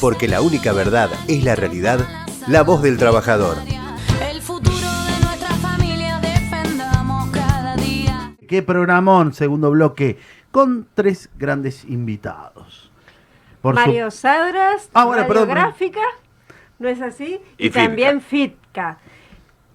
[0.00, 2.00] Porque la única verdad es la realidad,
[2.46, 3.56] la voz del trabajador.
[4.30, 8.34] El futuro de nuestra familia defendamos cada día.
[8.48, 10.18] Qué programón, segundo bloque,
[10.50, 12.90] con tres grandes invitados.
[13.60, 16.00] Por su- Mario Sadras, Ah, bueno, Radiográfica,
[16.78, 17.40] ¿no es así?
[17.58, 18.98] Y Y, también Fitka.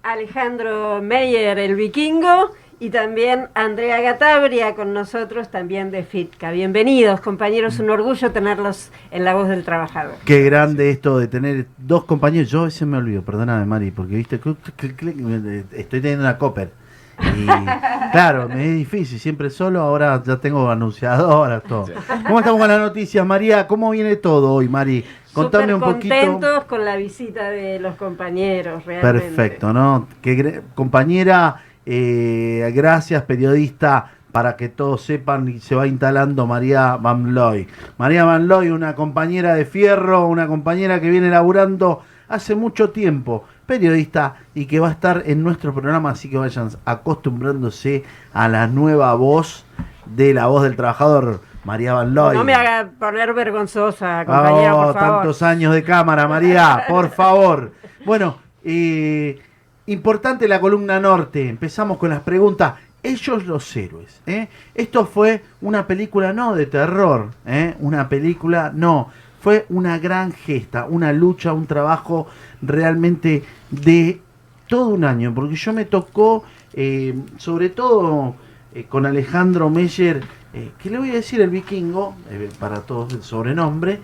[0.02, 2.50] Alejandro Meyer, el vikingo,
[2.84, 6.50] y también Andrea Gatabria con nosotros, también de Fitka.
[6.50, 10.16] Bienvenidos, compañeros, un orgullo tenerlos en la voz del trabajador.
[10.26, 12.50] Qué grande esto de tener dos compañeros.
[12.50, 16.72] Yo a veces me olvido, perdóname, Mari, porque viste, cl- estoy teniendo una copper.
[17.18, 17.46] Y
[18.12, 21.86] claro, me es difícil, siempre solo, ahora ya tengo anunciadoras, todo.
[22.26, 23.66] ¿Cómo estamos con las noticias, María?
[23.66, 25.02] ¿Cómo viene todo hoy, Mari?
[25.32, 26.14] Contame un poquito.
[26.14, 29.20] contentos con la visita de los compañeros, realmente.
[29.20, 30.06] Perfecto, ¿no?
[30.20, 37.34] Que compañera, eh, gracias, periodista, para que todos sepan y se va instalando María Van
[37.34, 37.68] Loy.
[37.98, 43.44] María Van Loy, una compañera de fierro, una compañera que viene laburando hace mucho tiempo,
[43.66, 48.66] periodista y que va a estar en nuestro programa, así que vayan acostumbrándose a la
[48.66, 49.64] nueva voz
[50.06, 52.36] de la voz del trabajador, María Van Loy.
[52.36, 55.16] No me haga poner vergonzosa, compañera, Oh, por favor.
[55.20, 57.72] tantos años de cámara, María, por favor.
[58.04, 59.38] Bueno, eh,
[59.86, 61.48] importante la columna norte.
[61.48, 62.74] Empezamos con las preguntas.
[63.02, 64.20] Ellos los héroes.
[64.26, 64.48] ¿eh?
[64.74, 67.74] Esto fue una película no de terror, ¿eh?
[67.80, 69.10] una película no.
[69.40, 72.26] Fue una gran gesta, una lucha, un trabajo
[72.62, 74.20] realmente de
[74.66, 78.34] todo un año, porque yo me tocó, eh, sobre todo
[78.74, 82.14] eh, con Alejandro Meyer, eh, que le voy a decir el vikingo,
[82.58, 84.00] para todos el sobrenombre,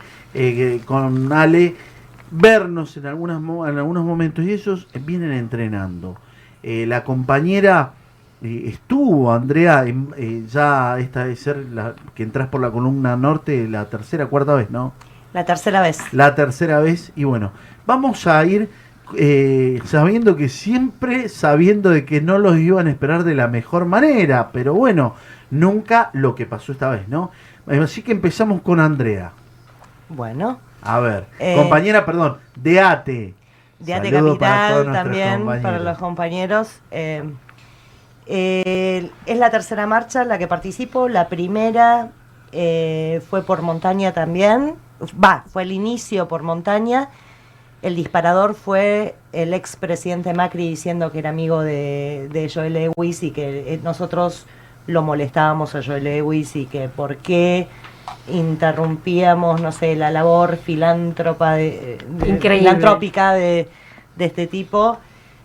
[0.84, 1.76] con Ale,
[2.30, 6.16] vernos en, algunas, en algunos momentos y ellos vienen entrenando.
[6.62, 7.92] Eh, la compañera
[8.42, 13.68] eh, estuvo, Andrea, eh, ya esta debe ser la, que entras por la columna norte
[13.68, 14.92] la tercera, cuarta vez, ¿no?
[15.34, 16.00] La tercera vez.
[16.12, 17.52] la tercera vez y bueno,
[17.86, 18.68] vamos a ir
[19.16, 23.84] eh, sabiendo que siempre sabiendo de que no los iban a esperar de la mejor
[23.84, 25.14] manera, pero bueno,
[25.50, 27.30] nunca lo que pasó esta vez, ¿no?
[27.66, 29.32] Así que empezamos con Andrea.
[30.08, 33.34] Bueno, A ver, Eh, compañera, perdón, de ATE.
[33.78, 36.80] de Ate para Capital nuestros también, para los compañeros.
[36.90, 37.24] Eh,
[38.26, 41.08] eh, es la tercera marcha la que participo.
[41.08, 42.10] La primera
[42.52, 44.76] eh, fue por montaña también.
[45.22, 47.08] Va, fue el inicio por montaña.
[47.82, 53.30] El disparador fue el expresidente Macri diciendo que era amigo de, de Joel Lewis y
[53.30, 54.46] que nosotros
[54.86, 57.68] lo molestábamos a Joel Lewis y que por qué
[58.28, 61.98] interrumpíamos, no sé, la labor filántropa de,
[62.40, 63.68] filantrópica de,
[64.16, 64.98] de este tipo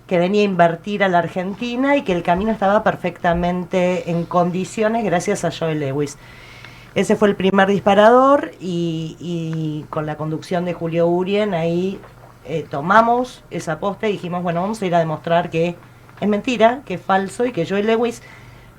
[0.07, 5.03] que venía a invertir a la Argentina y que el camino estaba perfectamente en condiciones
[5.03, 6.17] gracias a Joel Lewis.
[6.93, 11.99] Ese fue el primer disparador y, y con la conducción de Julio Urien ahí
[12.45, 15.75] eh, tomamos esa posta y dijimos, bueno, vamos a ir a demostrar que
[16.21, 18.21] es mentira, que es falso y que Joel Lewis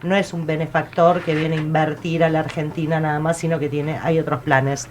[0.02, 3.68] no es un benefactor que viene a invertir a la Argentina nada más, sino que
[3.68, 4.88] tiene, hay otros planes.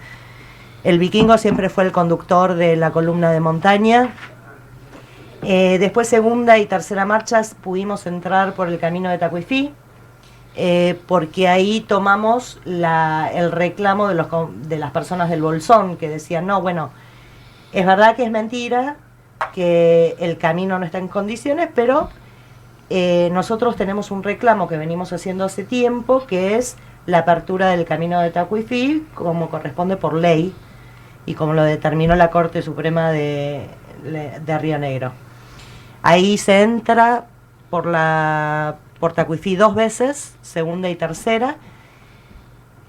[0.84, 4.10] El vikingo siempre fue el conductor de la columna de montaña.
[5.42, 9.72] Eh, después segunda y tercera marchas pudimos entrar por el camino de Tacuifí,
[10.54, 14.28] eh, porque ahí tomamos el reclamo de, los,
[14.68, 16.90] de las personas del Bolsón, que decían, no, bueno,
[17.72, 18.96] es verdad que es mentira,
[19.54, 22.10] que el camino no está en condiciones, pero
[22.90, 26.76] eh, nosotros tenemos un reclamo que venimos haciendo hace tiempo, que es
[27.06, 30.54] la apertura del camino de Tacuifí, como corresponde por ley,
[31.24, 33.68] y como lo determinó la Corte Suprema de,
[34.02, 35.12] de Río Negro.
[36.02, 37.26] Ahí se entra
[37.70, 41.56] por la por Tacuifí dos veces, segunda y tercera.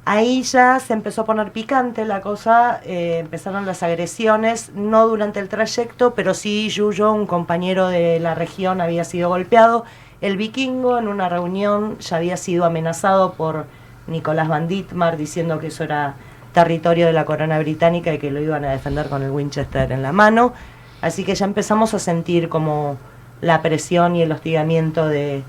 [0.09, 5.41] Ahí ya se empezó a poner picante la cosa, eh, empezaron las agresiones, no durante
[5.41, 9.83] el trayecto, pero sí Yuyo, un compañero de la región, había sido golpeado.
[10.21, 13.65] El vikingo en una reunión ya había sido amenazado por
[14.07, 16.15] Nicolás Van Dittmar diciendo que eso era
[16.53, 20.03] territorio de la corona británica y que lo iban a defender con el Winchester en
[20.03, 20.53] la mano.
[21.01, 22.95] Así que ya empezamos a sentir como
[23.41, 25.43] la presión y el hostigamiento de,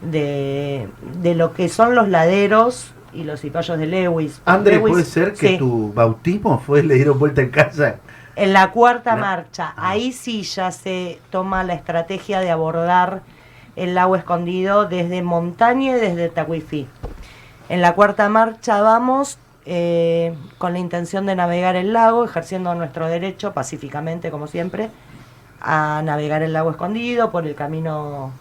[0.00, 0.88] de,
[1.20, 4.40] de lo que son los laderos y los cipayos de Lewis.
[4.44, 5.58] André, Lewis- ¿puede ser que sí.
[5.58, 7.96] tu bautismo fue, le dieron vuelta en casa?
[8.36, 9.90] En la cuarta marcha, Ah.
[9.90, 13.22] ahí sí ya se toma la estrategia de abordar
[13.76, 16.86] el lago escondido desde montaña y desde Tacuifí.
[17.68, 23.06] En la cuarta marcha vamos eh, con la intención de navegar el lago, ejerciendo nuestro
[23.08, 24.88] derecho pacíficamente, como siempre,
[25.60, 28.32] a navegar el lago escondido por el camino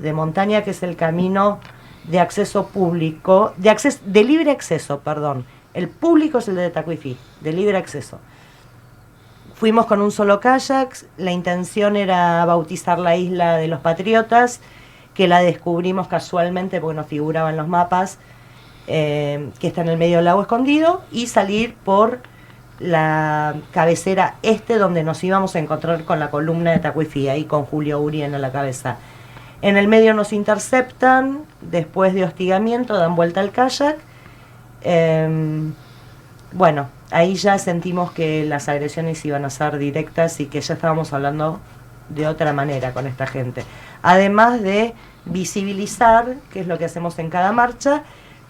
[0.00, 1.60] de montaña, que es el camino
[2.08, 5.46] de acceso público, de, acceso, de libre acceso, perdón.
[5.72, 8.18] El público es el de Tacuifí, de libre acceso.
[9.54, 14.60] Fuimos con un solo kayak, la intención era bautizar la isla de los Patriotas,
[15.14, 18.18] que la descubrimos casualmente porque nos figuraba en los mapas,
[18.86, 22.20] eh, que está en el medio del lago escondido, y salir por
[22.80, 27.64] la cabecera este donde nos íbamos a encontrar con la columna de Tacuifí, ahí con
[27.64, 28.98] Julio Urien a la cabeza.
[29.62, 33.96] En el medio nos interceptan, después de hostigamiento dan vuelta al kayak.
[34.82, 35.72] Em,
[36.52, 41.12] bueno, ahí ya sentimos que las agresiones iban a ser directas y que ya estábamos
[41.12, 41.60] hablando
[42.08, 43.64] de otra manera con esta gente.
[44.02, 48.02] Además de visibilizar, que es lo que hacemos en cada marcha,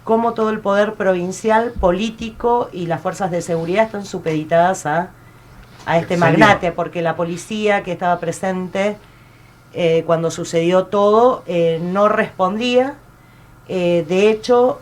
[0.03, 5.09] cómo todo el poder provincial, político y las fuerzas de seguridad están supeditadas a,
[5.85, 8.97] a este magnate, porque la policía que estaba presente
[9.77, 12.95] eh, cuando sucedió todo eh, no respondía,
[13.67, 14.79] eh, de hecho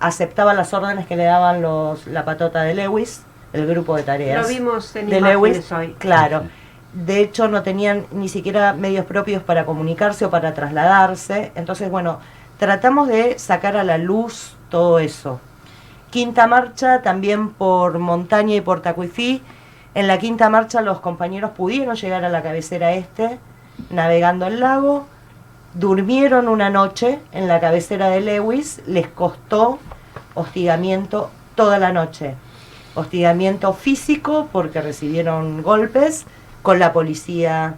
[0.00, 3.22] aceptaba las órdenes que le daban los, la patota de Lewis,
[3.52, 5.94] el grupo de tareas Lo vimos en de Lewis, hoy.
[5.98, 6.42] claro.
[6.92, 11.52] De hecho, no tenían ni siquiera medios propios para comunicarse o para trasladarse.
[11.54, 12.18] Entonces, bueno,
[12.58, 15.40] tratamos de sacar a la luz todo eso.
[16.10, 19.40] Quinta marcha, también por montaña y por Tacuifí.
[19.94, 23.38] En la quinta marcha los compañeros pudieron llegar a la cabecera este,
[23.90, 25.06] navegando el lago.
[25.74, 28.82] Durmieron una noche en la cabecera de Lewis.
[28.86, 29.78] Les costó
[30.34, 32.34] hostigamiento toda la noche
[32.94, 36.26] hostigamiento físico porque recibieron golpes
[36.62, 37.76] con la policía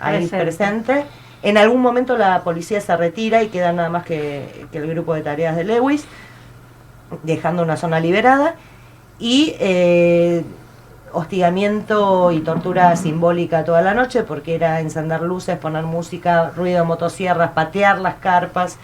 [0.00, 0.44] ahí Presente.
[0.44, 1.04] presente.
[1.42, 5.14] En algún momento la policía se retira y queda nada más que, que el grupo
[5.14, 6.04] de tareas de Lewis,
[7.22, 8.56] dejando una zona liberada.
[9.18, 10.44] Y eh,
[11.12, 16.84] hostigamiento y tortura simbólica toda la noche porque era encender luces, poner música, ruido de
[16.84, 18.78] motosierras, patear las carpas.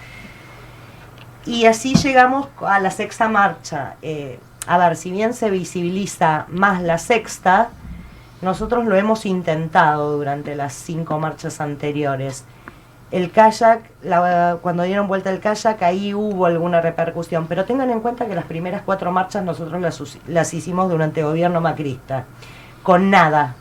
[1.45, 3.95] Y así llegamos a la sexta marcha.
[4.03, 7.69] Eh, a ver, si bien se visibiliza más la sexta,
[8.43, 12.45] nosotros lo hemos intentado durante las cinco marchas anteriores.
[13.13, 18.01] El kayak, la- cuando dieron vuelta el kayak, ahí hubo alguna repercusión, pero tengan en
[18.01, 22.25] cuenta que las primeras cuatro marchas nosotros las, las hicimos durante el gobierno macrista,
[22.83, 23.55] con nada.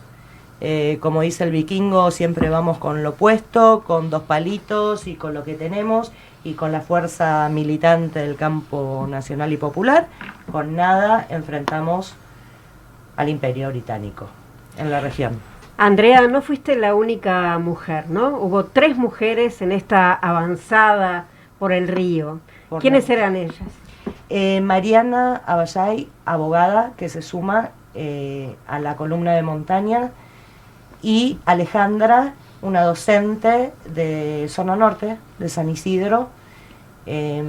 [0.60, 5.34] Eh, como dice el vikingo, siempre vamos con lo puesto, con dos palitos y con
[5.34, 6.12] lo que tenemos
[6.44, 10.06] y con la fuerza militante del campo nacional y popular.
[10.50, 12.14] Con nada enfrentamos
[13.16, 14.28] al imperio británico
[14.78, 15.38] en la región.
[15.78, 18.28] Andrea, no fuiste la única mujer, ¿no?
[18.38, 21.26] Hubo tres mujeres en esta avanzada
[21.58, 22.40] por el río.
[22.70, 23.56] Por ¿Quiénes la- eran ellas?
[24.30, 30.10] Eh, Mariana Abayay, abogada, que se suma eh, a la columna de montaña,
[31.02, 36.28] y Alejandra, una docente de zona norte, de San Isidro.
[37.06, 37.44] Eh,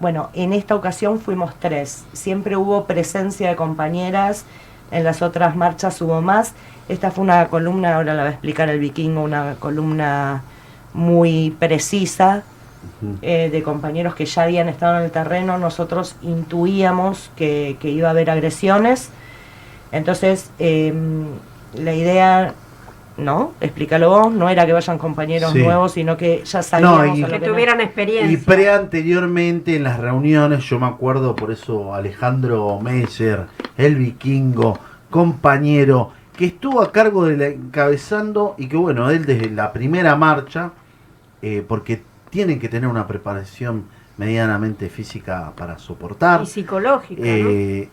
[0.00, 2.04] bueno, en esta ocasión fuimos tres.
[2.12, 4.44] Siempre hubo presencia de compañeras,
[4.90, 6.54] en las otras marchas hubo más.
[6.88, 10.42] Esta fue una columna, ahora la va a explicar el vikingo, una columna
[10.94, 12.44] muy precisa,
[13.22, 18.08] eh, de compañeros que ya habían estado en el terreno, nosotros intuíamos que, que iba
[18.08, 19.10] a haber agresiones.
[19.90, 20.94] Entonces, eh,
[21.74, 22.54] la idea,
[23.16, 23.52] ¿no?
[23.60, 25.62] Explícalo vos, no era que vayan compañeros Sí.
[25.62, 28.30] nuevos, sino que ya sabíamos y- a lo Que tuvieran experiencia.
[28.30, 33.46] Y pre-anteriormente en las reuniones, yo me acuerdo, por eso Alejandro Meyer,
[33.76, 34.78] el vikingo,
[35.10, 40.16] compañero, que estuvo a cargo de la encabezando y que bueno, él desde la primera
[40.16, 40.72] marcha,
[41.42, 43.84] eh, porque tienen que tener una preparación
[44.18, 46.42] medianamente física para soportar.
[46.42, 47.22] Y psicológica.
[47.24, 47.88] Eh,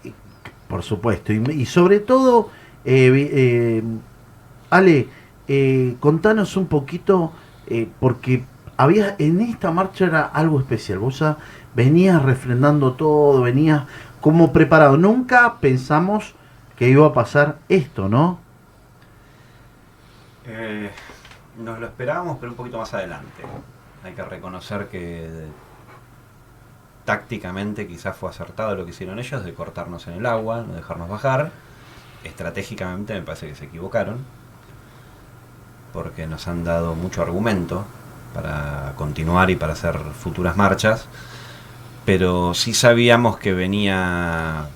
[0.68, 1.32] por supuesto.
[1.32, 2.50] Y, y sobre todo,
[2.84, 3.82] eh,
[4.70, 5.08] Ale,
[6.00, 7.32] contanos un poquito,
[8.00, 8.44] porque
[8.76, 11.00] había en esta marcha era algo especial.
[11.00, 11.38] Vos ya
[11.76, 13.84] venías refrendando todo, venías
[14.20, 14.98] como preparado.
[14.98, 16.34] Nunca pensamos
[16.78, 18.40] que iba a pasar esto, ¿no?
[20.46, 20.90] Eh,
[21.58, 23.44] nos lo esperábamos, pero un poquito más adelante.
[24.04, 25.48] Hay que reconocer que
[27.06, 31.10] tácticamente quizás fue acertado lo que hicieron ellos de cortarnos en el agua, no dejarnos
[31.10, 31.52] bajar.
[32.24, 34.20] Estratégicamente me parece que se equivocaron,
[35.92, 37.86] porque nos han dado mucho argumento
[38.34, 41.08] para continuar y para hacer futuras marchas,
[42.06, 44.68] pero sí sabíamos que venía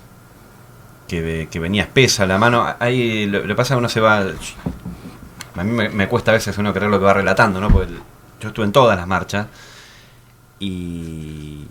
[1.07, 2.75] que, venía espesa la mano.
[2.79, 6.73] Ahí lo, que pasa que uno se va a mí me, cuesta a veces uno
[6.73, 7.69] creer lo que va relatando, ¿no?
[7.69, 7.93] Porque
[8.39, 9.47] yo estuve en todas las marchas
[10.59, 11.65] y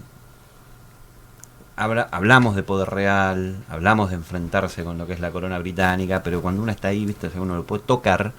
[1.76, 6.22] habla- hablamos de poder real, hablamos de enfrentarse con lo que es la corona británica,
[6.22, 8.32] pero cuando uno está ahí, viste, si uno lo puede tocar,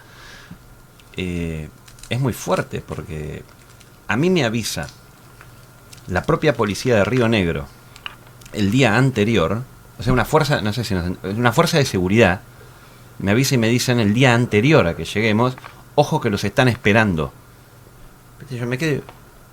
[1.15, 1.69] eh,
[2.09, 3.43] es muy fuerte porque
[4.07, 4.87] a mí me avisa
[6.07, 7.65] la propia policía de Río Negro
[8.53, 9.63] el día anterior,
[9.99, 12.41] o sea, una fuerza, no sé si nos- una fuerza de seguridad
[13.19, 15.57] me avisa y me dicen el día anterior a que lleguemos,
[15.95, 17.33] ojo que los están esperando.
[18.51, 19.01] Yo me quedé,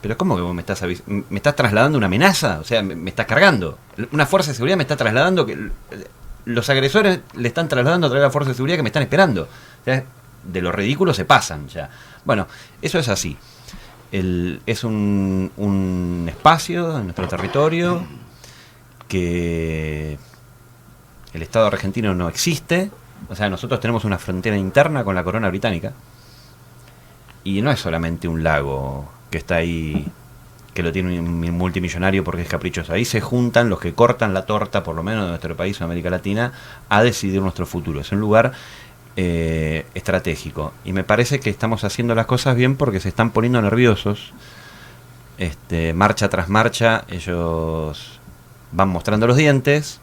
[0.03, 2.59] pero ¿cómo que vos me estás me estás trasladando una amenaza?
[2.61, 3.79] O sea, me, estás cargando.
[4.13, 5.71] Una fuerza de seguridad me está trasladando que
[6.45, 9.03] los agresores le están trasladando a través de la fuerza de seguridad que me están
[9.03, 9.49] esperando.
[9.87, 11.89] De lo ridículo se pasan ya.
[12.27, 12.47] Bueno,
[12.83, 13.39] eso es así.
[14.13, 18.07] Es un, un espacio en nuestro territorio
[19.09, 20.19] que
[21.35, 22.91] el Estado argentino no existe.
[23.29, 25.93] O sea, nosotros tenemos una frontera interna con la corona británica.
[27.43, 30.07] Y no es solamente un lago que está ahí,
[30.73, 32.93] que lo tiene un mi- multimillonario porque es caprichoso.
[32.93, 35.85] Ahí se juntan los que cortan la torta, por lo menos de nuestro país o
[35.85, 36.53] América Latina,
[36.89, 38.01] a decidir nuestro futuro.
[38.01, 38.53] Es un lugar
[39.17, 40.73] eh, estratégico.
[40.85, 44.33] Y me parece que estamos haciendo las cosas bien porque se están poniendo nerviosos.
[45.37, 48.21] Este, marcha tras marcha, ellos
[48.73, 50.01] van mostrando los dientes.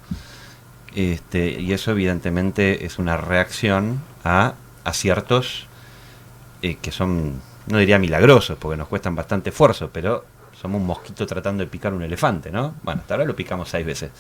[0.96, 5.68] Este, y eso evidentemente es una reacción a aciertos
[6.62, 10.26] eh, que son, no diría milagrosos, porque nos cuestan bastante esfuerzo, pero
[10.60, 12.76] somos un mosquito tratando de picar un elefante, ¿no?
[12.84, 14.12] Bueno, hasta ahora lo picamos seis veces.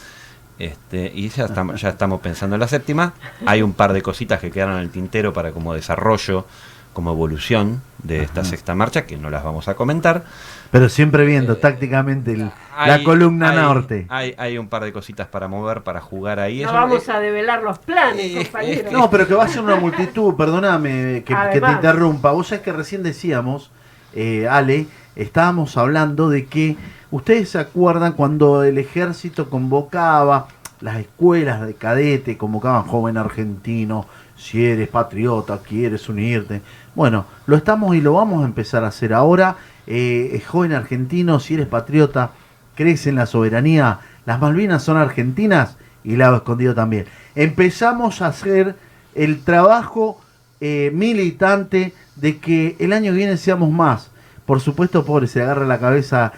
[0.58, 3.14] Este, y ya estamos, ya estamos pensando en la séptima.
[3.46, 6.46] Hay un par de cositas que quedaron en el tintero para como desarrollo,
[6.94, 10.24] como evolución de esta sexta marcha, que no las vamos a comentar.
[10.72, 12.52] Pero siempre viendo tácticamente el-
[12.88, 14.06] la columna hay- norte.
[14.10, 16.62] Hay, hay un par de cositas para mover, para jugar ahí.
[16.62, 18.92] No Eso- vamos eh, a develar los planes, eh, compañeros.
[18.94, 22.32] No, pero que va a ser una multitud, perdóname que, que te interrumpa.
[22.32, 23.72] Vos sabés que recién decíamos,
[24.14, 26.78] eh, Ale, estábamos hablando de que
[27.12, 30.48] ustedes se acuerdan cuando el ejército convocaba,
[30.80, 36.62] las escuelas de cadete convocaban joven argentino, si eres patriota, quieres unirte.
[36.96, 39.56] Bueno, lo estamos y lo vamos a empezar a hacer ahora.
[39.88, 42.32] Eh, eh, joven argentino, si eres patriota,
[42.76, 47.06] crees en la soberanía, las Malvinas son argentinas y Lago Escondido también.
[47.36, 48.76] Empezamos a hacer
[49.16, 50.22] el trabajo
[50.60, 54.12] eh, militante de que el año que viene seamos más.
[54.46, 56.34] Por supuesto, pobre, se agarra la cabeza.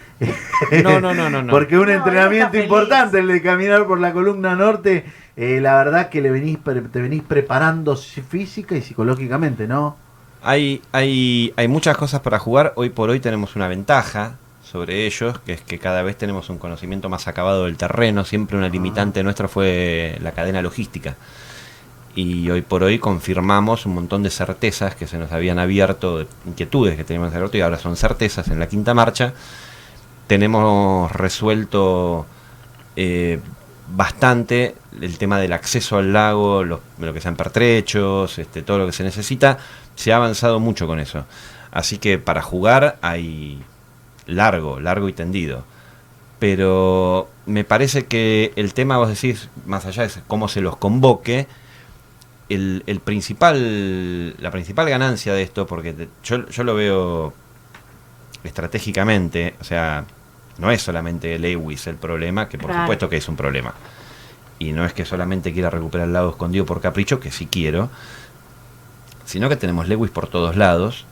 [0.84, 1.50] No, no, no, no, no.
[1.50, 5.04] Porque un No, entrenamiento importante, el de caminar por la columna norte,
[5.36, 9.96] eh, la verdad que le venís, pre- te venís preparando si- física y psicológicamente, ¿no?
[10.46, 12.74] Hay, hay, hay muchas cosas para jugar.
[12.76, 16.58] Hoy por hoy tenemos una ventaja sobre ellos, que es que cada vez tenemos un
[16.58, 18.26] conocimiento más acabado del terreno.
[18.26, 21.16] Siempre una limitante nuestra fue la cadena logística.
[22.14, 26.26] Y hoy por hoy confirmamos un montón de certezas que se nos habían abierto, de
[26.46, 29.32] inquietudes que teníamos abierto y ahora son certezas en la quinta marcha.
[30.26, 32.26] Tenemos resuelto
[32.96, 33.40] eh,
[33.96, 38.86] bastante el tema del acceso al lago, los- lo que sean pertrechos, este, todo lo
[38.86, 39.58] que se necesita.
[39.96, 41.24] Se ha avanzado mucho con eso.
[41.70, 43.62] Así que para jugar hay
[44.26, 45.64] largo, largo y tendido.
[46.38, 51.46] Pero me parece que el tema, vos decís, más allá de cómo se los convoque,
[52.48, 57.32] el, el principal, la principal ganancia de esto, porque te- yo, yo lo veo
[58.42, 60.04] estratégicamente, o sea,
[60.58, 62.84] no es solamente Lewis el problema, que por Claro.
[62.84, 63.72] supuesto que es un problema.
[64.58, 67.90] Y no es que solamente quiera recuperar el lado escondido por capricho, que sí quiero,
[69.24, 71.06] sino que tenemos Lewis por todos lados.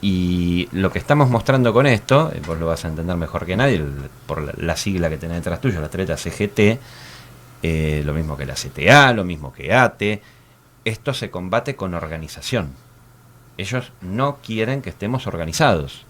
[0.00, 3.56] Y lo que estamos mostrando con esto, eh, vos lo vas a entender mejor que
[3.56, 3.82] nadie,
[4.26, 6.78] por la, la sigla que tenés detrás tuyo, la treta CGT,
[7.62, 10.22] eh, lo mismo que la CTA, lo mismo que ATE,
[10.84, 12.70] esto se combate con organización.
[13.58, 16.05] Ellos no quieren que estemos organizados.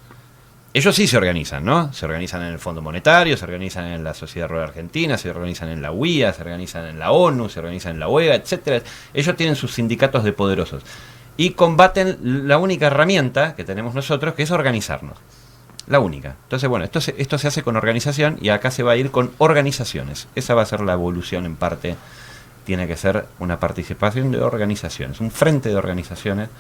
[0.77, 1.91] Ellos sí se organizan, ¿no?
[1.95, 5.71] Se organizan en el Fondo Monetario, se organizan en la Sociedad Rural Argentina, se organizan
[5.71, 8.85] en la UIA, se organizan en la ONU, se organizan en la OEA, etcétera.
[9.15, 10.83] Ellos tienen sus sindicatos de poderosos
[11.39, 15.17] y combaten la única herramienta que tenemos nosotros, que es organizarnos.
[15.87, 16.37] La única.
[16.43, 19.11] Entonces, bueno, esto se, esto se hace con organización y acá se va a ir
[19.11, 20.29] con organizaciones.
[20.35, 21.97] Esa va a ser la evolución en parte.
[22.67, 26.51] Tiene que ser una participación de organizaciones, un frente de organizaciones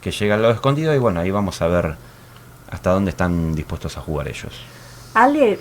[0.00, 1.94] que llega al lado escondido y bueno, ahí vamos a ver
[2.74, 4.52] hasta dónde están dispuestos a jugar ellos.
[5.14, 5.60] Ale,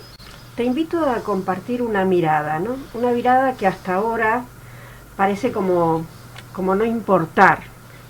[0.56, 2.76] te invito a compartir una mirada, ¿no?
[2.94, 4.46] Una mirada que hasta ahora
[5.16, 6.06] parece como,
[6.54, 7.62] como no importar,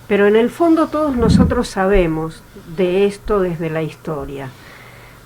[0.08, 2.44] pero en el fondo todos nosotros sabemos
[2.76, 4.50] de esto desde la historia.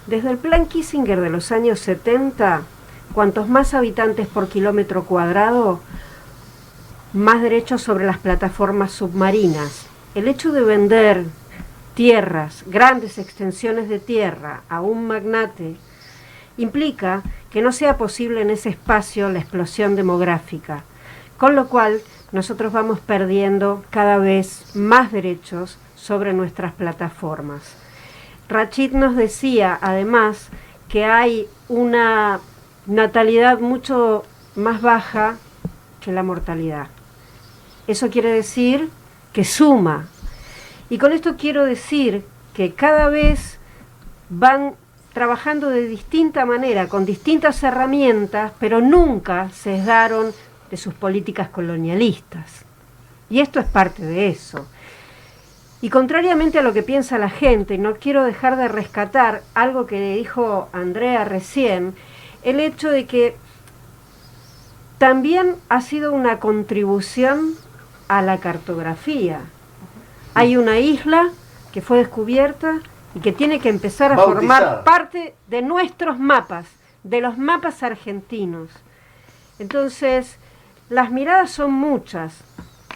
[0.08, 2.62] Desde el plan Kissinger de los años 70,
[3.14, 5.82] cuantos más habitantes por kilómetro cuadrado,
[7.14, 9.86] más derechos sobre las plataformas submarinas.
[10.16, 11.26] El hecho de vender
[11.98, 15.78] tierras, grandes extensiones de tierra a un magnate,
[16.56, 20.84] implica que no sea posible en ese espacio la explosión demográfica,
[21.40, 22.02] con lo cual
[22.32, 27.64] nosotros vamos perdiendo cada vez más derechos sobre nuestras plataformas.
[28.48, 30.50] Rachid nos decía además
[30.90, 32.42] que hay una
[32.86, 34.24] natalidad mucho
[34.56, 35.38] más baja
[36.00, 36.90] que la mortalidad.
[37.88, 38.88] Eso quiere decir
[39.34, 40.06] que suma.
[40.90, 43.60] Y con esto quiero decir que cada vez
[44.30, 44.76] van
[45.14, 50.32] trabajando de distinta manera, con distintas herramientas, pero nunca cesdaron
[50.70, 52.66] de sus políticas colonialistas.
[53.30, 54.68] Y esto es parte de eso.
[55.82, 60.16] Y contrariamente a lo que piensa la gente, no quiero dejar de rescatar algo que
[60.16, 61.94] dijo Andrea recién,
[62.44, 63.36] el hecho de que
[64.98, 67.54] también ha sido una contribución
[68.08, 69.42] a la cartografía.
[70.38, 71.30] Hay una isla
[71.74, 72.80] que fue descubierta
[73.16, 74.40] y que tiene que empezar a Bautizada.
[74.40, 76.68] formar parte de nuestros mapas,
[77.04, 78.70] de los mapas argentinos.
[79.58, 80.38] Entonces,
[80.90, 82.44] las miradas son muchas,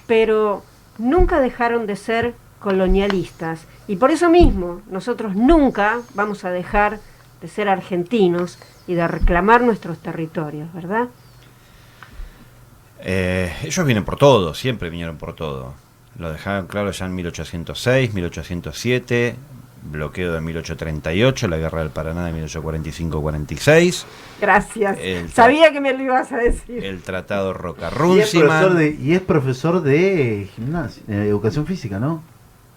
[0.06, 0.64] pero
[1.00, 3.66] nunca dejaron de ser colonialistas.
[3.88, 7.00] Y por eso mismo, nosotros nunca vamos a dejar
[7.42, 11.08] de ser argentinos y de reclamar nuestros territorios, ¿verdad?
[13.00, 15.74] Eh, ellos vienen por todo, siempre vinieron por todo.
[16.18, 19.36] Lo dejaron claro ya en 1806, 1807,
[19.84, 24.06] bloqueo de 1838, la guerra del Paraná de 1845-46,
[24.40, 24.98] Gracias.
[25.02, 26.84] El- Sabía que me lo ibas a decir.
[26.84, 28.78] el tratado Y es, profesor Roca-Runciman.
[28.78, 32.24] de, y es profesor de gimnasia, eh, educación física, ¿no?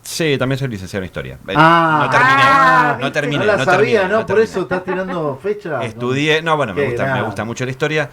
[0.02, 1.38] Sí, también soy licenciado en historia.
[1.48, 4.20] Eh, Ah, no terminé, ah, no terminé, no la no sabía, terminé, ¿no?
[4.20, 5.82] no Por eso estás tirando fecha.
[5.84, 8.10] Estudié, no, bueno, me gusta, me gusta mucho la historia,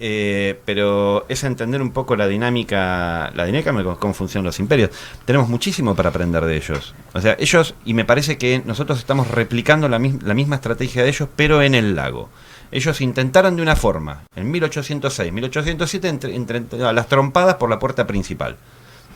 [0.00, 4.90] eh, pero es entender un poco la dinámica, la dinámica de cómo, funcionan los imperios.
[5.24, 6.94] Tenemos muchísimo para aprender de ellos.
[7.12, 11.08] O sea, ellos, y me parece que nosotros estamos replicando la, la misma estrategia de
[11.10, 12.30] ellos, pero en el lago.
[12.72, 17.78] Ellos intentaron de una forma, en 1806, 1807, entre, entre- a las trompadas por la
[17.78, 18.56] puerta principal.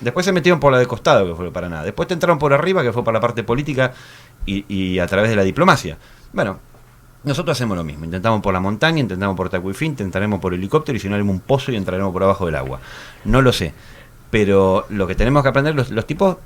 [0.00, 1.84] Después se metieron por la de costado, que fue para nada.
[1.84, 3.92] Después te entraron por arriba, que fue para la parte política
[4.44, 5.96] y, y a través de la diplomacia.
[6.32, 6.58] Bueno,
[7.24, 8.04] nosotros hacemos lo mismo.
[8.04, 11.40] Intentamos por la montaña, intentamos por Tacuifín, intentaremos por helicóptero y si no haremos un
[11.40, 12.80] pozo y entraremos por abajo del agua.
[13.24, 13.72] No lo sé.
[14.30, 16.36] Pero lo que tenemos que aprender, los, los tipos,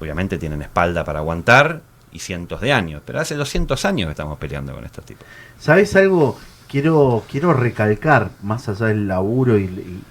[0.00, 1.80] obviamente tienen espalda para aguantar
[2.12, 3.02] y cientos de años.
[3.04, 5.26] Pero hace 200 años que estamos peleando con estos tipos.
[5.58, 6.38] ¿Sabes algo?
[6.68, 10.02] Quiero, quiero recalcar, más allá del laburo y, y,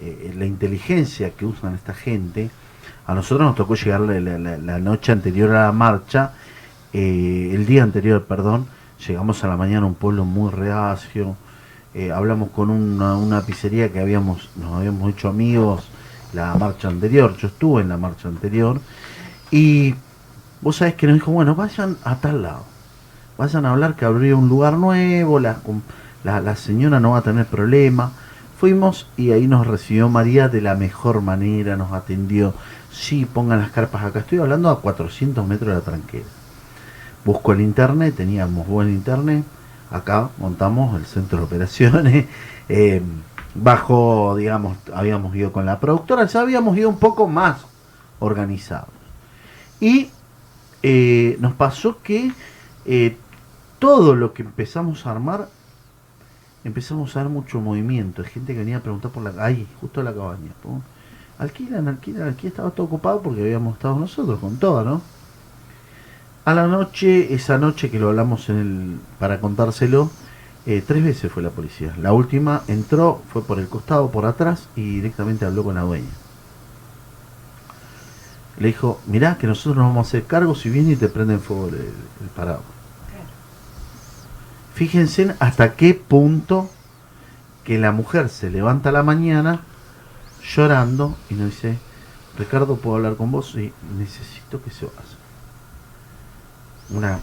[0.00, 2.50] eh, la inteligencia que usan esta gente,
[3.06, 6.32] a nosotros nos tocó llegar la, la- la- noche anterior a la marcha,
[6.92, 8.66] eh, el día anterior, perdón,
[9.06, 11.36] llegamos a la mañana a un pueblo muy reacio,
[11.94, 15.88] eh, hablamos con una, pizzería que habíamos, nos habíamos hecho amigos
[16.32, 18.80] la marcha anterior, yo estuve en la marcha anterior,
[19.50, 19.94] y
[20.60, 22.76] vos sabés que nos dijo, bueno, vayan a tal lado
[23.36, 25.60] vayan a hablar que abrió un lugar nuevo, la,
[26.24, 28.12] la señora no va a tener problema.
[28.58, 32.54] Fuimos y ahí nos recibió María de la mejor manera, nos atendió.
[32.90, 34.20] Sí, pongan las carpas acá.
[34.20, 36.24] Estoy hablando a 400 metros de la tranquera.
[37.26, 39.44] Busco el internet, teníamos buen internet.
[39.90, 42.26] Acá montamos el centro de operaciones.
[42.68, 43.02] eh,
[43.52, 47.66] bajo, digamos, habíamos ido con la productora, ya habíamos ido un poco más
[48.20, 48.90] organizados.
[49.80, 50.10] Y
[50.84, 52.30] eh, nos pasó que
[52.84, 53.16] eh,
[53.80, 55.48] todo lo que empezamos a armar,
[56.62, 58.22] empezamos a ver mucho movimiento.
[58.22, 60.52] Hay gente que venía a preguntar por la ahí, justo la cabaña.
[60.62, 60.80] pum.
[61.38, 65.15] Alquilan, alquilan, aquí estaba todo ocupado porque habíamos estado nosotros con todo, ¿no?
[66.46, 70.12] A la noche, esa noche que lo hablamos en el, para contárselo,
[70.64, 71.92] eh, tres veces fue la policía.
[72.00, 76.06] La última entró, fue por el costado, por atrás y directamente habló con la dueña.
[78.60, 81.40] Le dijo, mirá que nosotros nos vamos a hacer cargo si viene y te prenden
[81.40, 82.62] fuego el, el paraguas.
[84.72, 86.70] Fíjense hasta qué punto
[87.64, 89.62] que la mujer se levanta a la mañana
[90.54, 91.76] llorando y nos dice,
[92.38, 93.52] Ricardo, ¿puedo hablar con vos?
[93.56, 95.15] Y necesito que se vaya.
[96.90, 97.18] Una,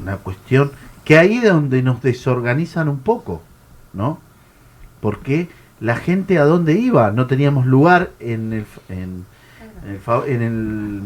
[0.00, 0.72] una cuestión
[1.04, 3.42] que ahí es donde nos desorganizan un poco,
[3.92, 4.20] ¿no?
[5.00, 5.48] Porque
[5.80, 9.24] la gente a dónde iba, no teníamos lugar en el, en,
[9.84, 11.02] en el, en el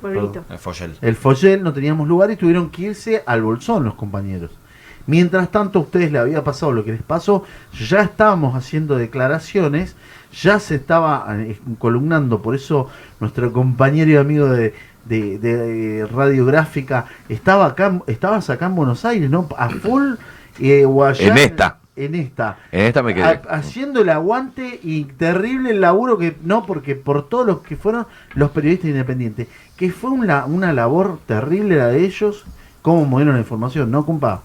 [0.00, 0.44] Pueblito.
[0.50, 0.94] El Foyel.
[1.00, 4.50] el Foyel no teníamos lugar y tuvieron que irse al Bolsón los compañeros.
[5.06, 9.94] Mientras tanto a ustedes le había pasado lo que les pasó, ya estábamos haciendo declaraciones,
[10.32, 12.90] ya se estaba eh, columnando, por eso
[13.20, 14.74] nuestro compañero y amigo de,
[15.08, 19.48] de- de radiográfica estaba acá, estabas acá en Buenos Aires, ¿no?
[19.56, 20.14] A full
[20.58, 21.78] eh, o allá En esta.
[21.96, 22.58] En esta.
[22.72, 23.24] En esta me quedé.
[23.24, 27.76] Ha- haciendo el aguante y terrible el laburo que no porque por todos los que
[27.76, 32.44] fueron los periodistas independientes que fue una, una labor terrible la de ellos
[32.82, 34.42] cómo movieron la información no compa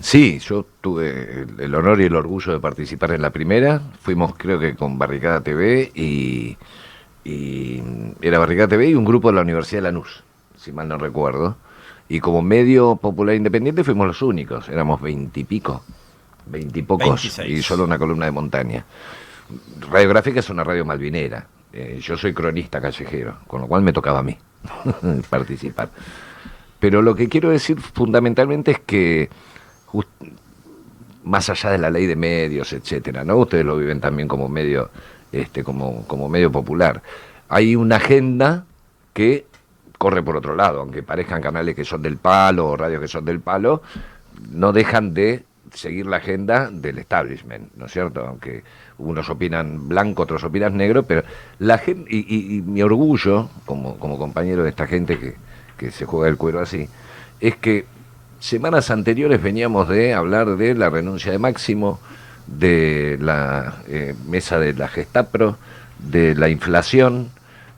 [0.00, 3.82] Sí, yo tuve el, el honor y el orgullo de participar en la primera.
[4.00, 6.56] Fuimos, creo que con Barricada TV y,
[7.24, 7.82] y
[8.22, 10.22] era Barricada TV y un grupo de la Universidad de Lanús,
[10.56, 11.56] si mal no recuerdo.
[12.08, 15.84] Y como medio popular independiente fuimos los únicos, éramos veintipico,
[16.46, 17.50] veintipocos, 26.
[17.58, 18.84] y solo una columna de montaña.
[19.90, 24.18] Radiográfica es una radio malvinera, Eh, yo soy cronista callejero, con lo cual me tocaba
[24.18, 24.36] a mí
[25.30, 25.88] participar.
[26.80, 29.28] Pero lo que quiero decir fundamentalmente es que
[29.86, 30.08] just-
[31.22, 33.36] más allá de la ley de medios, etcétera, ¿no?
[33.36, 34.90] Ustedes lo viven también como medio,
[35.32, 37.02] este, como, como medio popular.
[37.48, 38.64] Hay una agenda
[39.12, 39.46] que
[39.98, 43.24] corre por otro lado, aunque parezcan canales que son del palo o radios que son
[43.24, 43.82] del palo,
[44.50, 48.26] no dejan de seguir la agenda del establishment, ¿no es cierto?
[48.26, 48.64] Aunque
[48.98, 51.22] unos opinan blanco, otros opinan negro, pero
[51.58, 55.34] la gente, y, y- mi orgullo como, como compañero de esta gente que,
[55.76, 56.88] que se juega el cuero así,
[57.40, 57.84] es que
[58.40, 62.00] semanas anteriores veníamos de hablar de la renuncia de Máximo,
[62.50, 65.56] de la eh, mesa de la Gestapro,
[65.98, 67.30] de la inflación,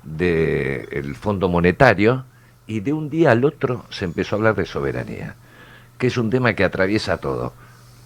[0.03, 2.25] del Fondo Monetario,
[2.67, 5.35] y de un día al otro se empezó a hablar de soberanía,
[5.99, 7.53] que es un tema que atraviesa todo.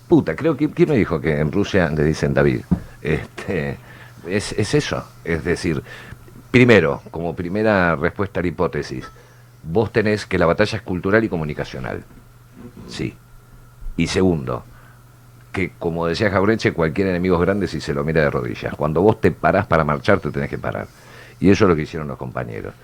[0.08, 2.60] Puta, creo que, ¿quién me dijo que en Rusia le dicen David?
[3.00, 3.76] Este,
[4.26, 5.82] es, es eso, es decir,
[6.50, 9.08] primero, como primera respuesta a la hipótesis,
[9.62, 12.04] vos tenés que la batalla es cultural y comunicacional.
[12.88, 13.14] Sí.
[13.96, 14.64] Y segundo,
[15.56, 18.74] que como decía Jaureche, cualquier enemigo es grande si se lo mira de rodillas.
[18.74, 20.86] Cuando vos te parás para marchar, te tenés que parar.
[21.40, 22.74] Y eso es lo que hicieron los compañeros.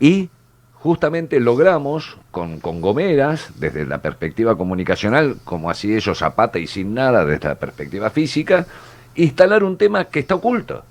[0.00, 0.28] Y
[0.74, 6.66] justamente logramos, con, con Gomeras, desde la perspectiva comunicacional, como así ellos a pata y
[6.66, 8.66] sin nada desde la perspectiva física,
[9.14, 10.82] instalar un tema que está oculto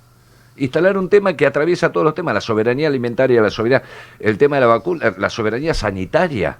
[0.56, 3.86] instalar un tema que atraviesa todos los temas, la soberanía alimentaria, la soberanía,
[4.18, 6.58] el tema de la vacuna, la soberanía sanitaria,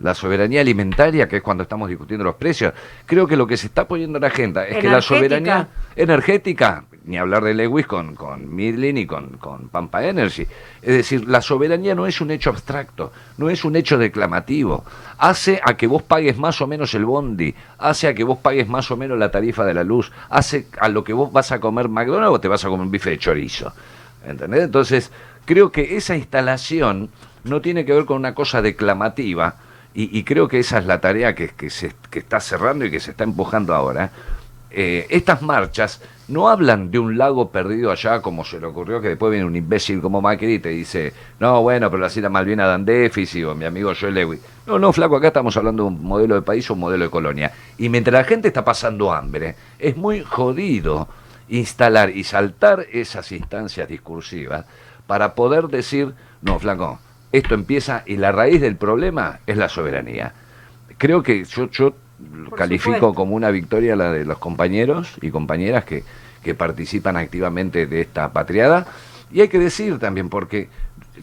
[0.00, 2.72] la soberanía alimentaria, que es cuando estamos discutiendo los precios.
[3.06, 6.84] Creo que lo que se está poniendo en la agenda es que la soberanía energética,
[7.04, 10.46] ni hablar de Lewis con, con Midlin y con, con Pampa Energy,
[10.82, 14.84] es decir, la soberanía no es un hecho abstracto, no es un hecho declamativo,
[15.18, 18.68] hace a que vos pagues más o menos el bondi, hace a que vos pagues
[18.68, 21.60] más o menos la tarifa de la luz, hace a lo que vos vas a
[21.60, 23.72] comer McDonald's o te vas a comer un bife de chorizo.
[24.26, 24.64] ¿Entendés?
[24.64, 25.10] Entonces,
[25.46, 27.10] creo que esa instalación
[27.44, 29.56] no tiene que ver con una cosa declamativa,
[29.94, 32.90] y, y creo que esa es la tarea que, que se que está cerrando y
[32.90, 34.10] que se está empujando ahora.
[34.72, 39.08] Eh, estas marchas no hablan de un lago perdido allá como se le ocurrió que
[39.08, 42.68] después viene un imbécil como Macri y te dice, no, bueno, pero las Islas Malvinas
[42.68, 44.40] dan déficit, o mi amigo Joel Lewis.
[44.66, 47.10] No, no, flaco, acá estamos hablando de un modelo de país o un modelo de
[47.10, 47.52] colonia.
[47.78, 51.08] Y mientras la gente está pasando hambre, es muy jodido
[51.48, 54.66] instalar y saltar esas instancias discursivas
[55.08, 57.00] para poder decir, no, flaco,
[57.32, 60.32] esto empieza y la raíz del problema es la soberanía.
[60.98, 61.94] Creo que yo, yo
[62.48, 63.14] Por califico supuesto.
[63.14, 66.04] como una victoria la de los compañeros y compañeras que,
[66.42, 68.86] que participan activamente de esta patriada.
[69.32, 70.68] Y hay que decir también, porque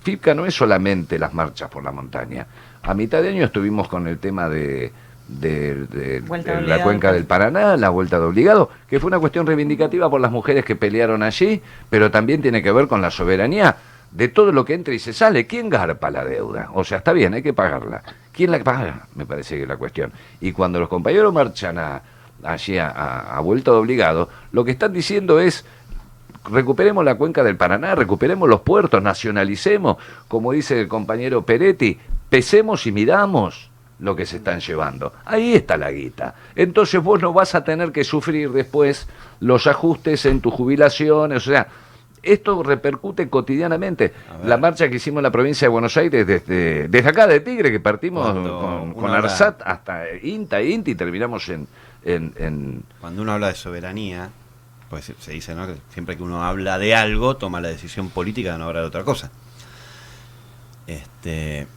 [0.02, 2.48] FIPCA no es solamente las marchas por la montaña.
[2.84, 4.91] A mitad de año estuvimos con el tema de,
[5.28, 9.20] de- de- Vuelta de la cuenca del Paraná, la vuelta de obligado, que fue una
[9.20, 13.12] cuestión reivindicativa por las mujeres que pelearon allí, pero también tiene que ver con la
[13.12, 13.76] soberanía
[14.17, 15.45] de todo lo que entra y se sale.
[15.45, 16.69] ¿Quién garpa la deuda?
[16.73, 18.01] O sea, está bien, hay que pagarla.
[18.32, 19.06] ¿Quién la paga?
[19.13, 20.12] Me parece que es la cuestión.
[20.41, 22.01] Y cuando los compañeros marchan a,
[22.43, 25.65] allí a, a- a vuelta de obligado, lo que están diciendo es
[26.51, 31.99] recuperemos la cuenca del Paraná, recuperemos los puertos, nacionalicemos, como dice el compañero Peretti,
[32.30, 35.13] pesemos y midamos lo que se están llevando.
[35.25, 36.34] Ahí está la guita.
[36.56, 39.08] Entonces vos no vas a tener que sufrir después
[39.41, 41.67] los ajustes en tus jubilaciones, o sea,
[42.23, 44.13] esto repercute cotidianamente.
[44.45, 47.71] La marcha que hicimos en la provincia de Buenos Aires desde, desde acá de Tigre,
[47.71, 51.67] que partimos Cuando con, con ARSAT hasta INTA, INTA y terminamos en,
[52.03, 54.30] en, en Cuando uno habla de soberanía,
[54.89, 55.67] pues se- se dice, ¿no?
[55.67, 58.88] Que siempre que uno habla de algo, toma la decisión política de no hablar de
[58.88, 59.32] otra cosa.
[60.88, 61.67] Este,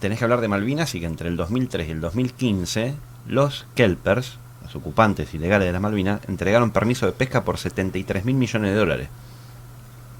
[0.00, 2.94] tenés que hablar de Malvinas y que entre el 2003 y el 2015,
[3.26, 8.36] los Kelpers, los ocupantes ilegales de las Malvinas, entregaron permiso de pesca por 73 mil
[8.36, 9.08] millones de dólares.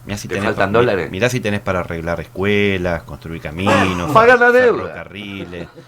[0.06, 1.10] Mirá si ¿Te tenés faltan pa- dólares?
[1.10, 4.82] Mirá si tenés para arreglar escuelas, construir caminos, Pagar la deuda.
[4.84, 5.68] ferrocarriles.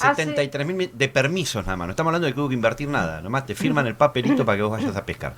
[0.00, 1.86] Hace- 73 mil de permisos nada más.
[1.88, 3.20] No estamos hablando de que hubo que invertir nada.
[3.20, 5.34] Nomás te firman el papelito para que vos vayas a pescar.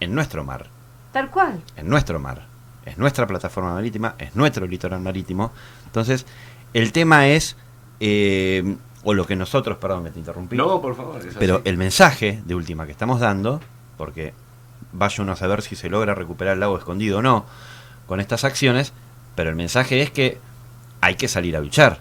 [0.00, 0.66] En nuestro mar.
[1.12, 1.62] Tal cual.
[1.76, 2.46] En nuestro mar.
[2.84, 4.14] Es nuestra plataforma marítima.
[4.18, 5.52] Es nuestro litoral marítimo.
[5.86, 6.26] Entonces,
[6.74, 7.56] el tema es.
[8.00, 9.78] eh, o lo que nosotros.
[9.78, 10.56] Perdón que te interrumpí.
[10.56, 11.18] por favor.
[11.38, 11.62] Pero así.
[11.68, 13.60] el mensaje de última que estamos dando,
[13.96, 14.34] porque
[14.92, 17.46] vaya uno a saber si se logra recuperar el lago escondido o no
[18.06, 18.92] con estas acciones,
[19.34, 20.38] pero el mensaje es que
[21.00, 22.00] hay que salir a luchar.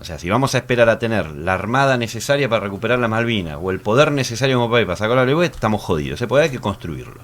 [0.00, 3.58] O sea, si vamos a esperar a tener la armada necesaria para recuperar la Malvina
[3.58, 6.18] o el poder necesario como país para sacar la Levue, estamos jodidos.
[6.18, 7.20] Ese poder hay que construirlo.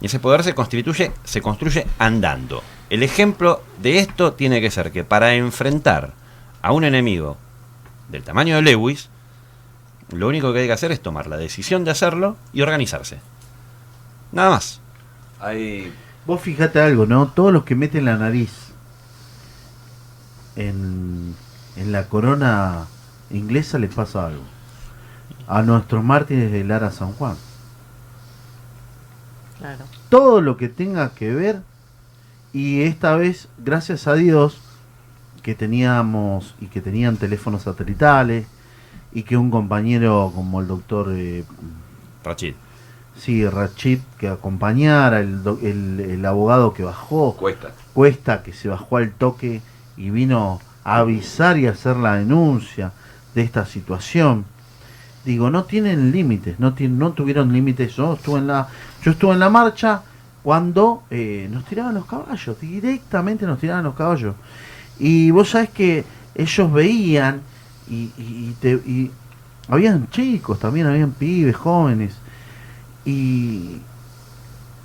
[0.00, 2.62] Y ese poder se constituye, se construye andando.
[2.90, 6.12] El ejemplo de esto tiene que ser que para enfrentar
[6.60, 7.38] a un enemigo
[8.08, 9.10] del tamaño de Lewis,
[10.10, 13.18] lo único que hay que hacer es tomar la decisión de hacerlo y organizarse.
[14.32, 14.80] Nada más.
[15.40, 15.92] Hay,
[16.26, 17.28] Vos fijate algo, ¿no?
[17.28, 18.52] Todos los que meten la nariz
[20.56, 21.34] en,
[21.76, 22.86] en la corona
[23.30, 24.42] inglesa les pasa algo.
[25.48, 27.36] A nuestros mártires de Lara San Juan.
[29.58, 29.84] Claro.
[30.08, 31.62] todo lo que tenga que ver
[32.52, 34.60] y esta vez gracias a Dios
[35.42, 38.46] que teníamos y que tenían teléfonos satelitales
[39.12, 41.44] y que un compañero como el doctor eh,
[42.24, 42.54] Rachid.
[43.22, 47.70] Sí Rachid que acompañara el, el- el abogado que bajó Cuesta.
[47.94, 49.60] Cuesta que se bajó al toque
[49.96, 52.92] y vino a avisar y hacer la denuncia
[53.34, 54.44] de esta situación.
[55.24, 57.94] Digo, no tienen límites, no, no tuvieron límites.
[57.94, 58.66] Yo estuve en la,
[59.04, 60.02] yo estuve en la marcha
[60.42, 64.34] cuando eh, nos tiraban los caballos, directamente nos tiraban los caballos.
[64.98, 66.04] Y vos sabés que
[66.34, 67.40] ellos veían
[67.88, 69.10] y, y, y te- y
[69.68, 72.14] habían chicos, también habían pibes, jóvenes.
[73.04, 73.80] Y,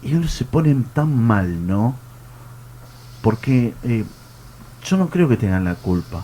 [0.01, 1.95] y ellos se ponen tan mal, ¿no?
[3.21, 4.05] Porque eh,
[4.83, 6.23] yo no creo que tengan la culpa.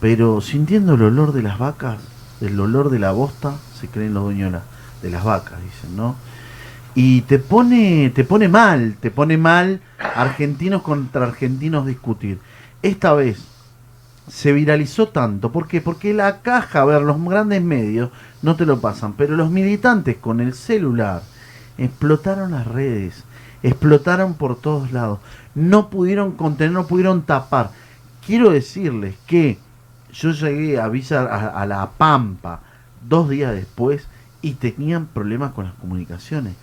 [0.00, 1.98] Pero sintiendo el olor de las vacas,
[2.40, 4.60] el olor de la bosta, se creen los dueños de,
[5.02, 6.16] de las vacas, dicen, ¿no?
[6.94, 12.40] Y te pone, te pone mal, te pone mal argentinos contra argentinos discutir.
[12.82, 13.49] Esta vez
[14.30, 15.80] se viralizó tanto, ¿por qué?
[15.80, 18.10] Porque la caja, a ver, los grandes medios
[18.42, 21.22] no te lo pasan, pero los militantes con el celular
[21.78, 23.24] explotaron las redes,
[23.62, 25.18] explotaron por todos lados,
[25.54, 27.70] no pudieron contener, no pudieron tapar.
[28.24, 29.58] Quiero decirles que
[30.12, 32.60] yo llegué a Villa a, a La Pampa
[33.08, 34.06] dos días después
[34.42, 36.54] y tenían problemas con las comunicaciones.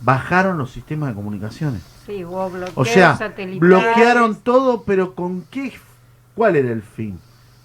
[0.00, 1.82] Bajaron los sistemas de comunicaciones.
[2.04, 3.18] Sí, hubo bloqueos O sea,
[3.58, 5.72] bloquearon todo, pero ¿con qué?
[6.34, 7.20] ¿Cuál era el fin?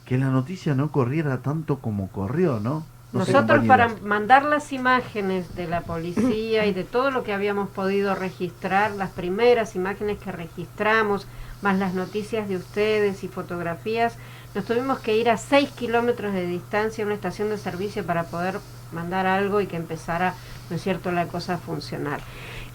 [0.05, 2.85] Que la noticia no corriera tanto como corrió, ¿no?
[3.11, 8.13] Nosotros para mandar las imágenes de la policía y de todo lo que habíamos podido
[8.13, 11.27] registrar, las primeras imágenes que registramos,
[11.63, 14.15] más las noticias de ustedes y fotografías,
[14.53, 18.25] nos tuvimos que ir a 6 kilómetros de distancia a una estación de servicio para
[18.25, 18.59] poder
[18.93, 20.35] mandar algo y que empezara,
[20.69, 22.21] ¿no es cierto?, la cosa a funcionar.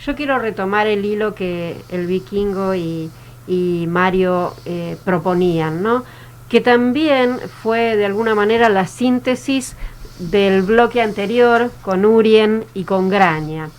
[0.00, 3.08] Yo quiero retomar el hilo que el vikingo y,
[3.46, 6.04] y Mario eh, proponían, ¿no?
[6.48, 9.76] Que también fue de alguna manera la síntesis
[10.18, 13.70] del bloque anterior con Urien y con Graña.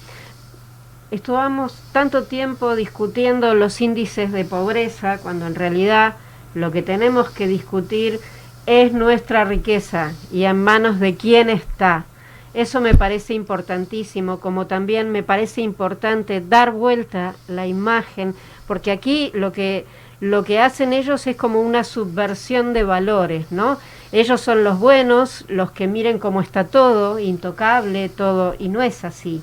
[1.11, 6.15] Estuvamos tanto tiempo discutiendo los índices de pobreza cuando en realidad
[6.53, 8.19] lo que tenemos que discutir
[8.65, 12.05] es nuestra riqueza y en manos de quién está.
[12.53, 18.33] Eso me parece importantísimo, como también me parece importante dar vuelta la imagen,
[18.67, 19.85] porque aquí lo que
[20.21, 23.77] lo que hacen ellos es como una subversión de valores, ¿no?
[24.13, 29.03] Ellos son los buenos, los que miren cómo está todo, intocable, todo, y no es
[29.03, 29.41] así.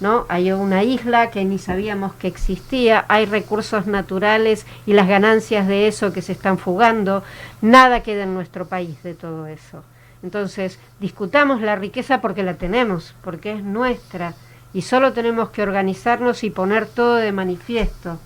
[0.00, 0.26] ¿no?
[0.28, 5.88] Hay una isla que ni sabíamos que existía, hay recursos naturales y las ganancias de
[5.88, 7.22] eso que se están fugando,
[7.62, 9.84] nada queda en nuestro país de todo eso.
[10.22, 14.34] Entonces, discutamos la riqueza porque la tenemos, porque es nuestra,
[14.74, 18.18] y solo tenemos que organizarnos y poner todo de manifiesto.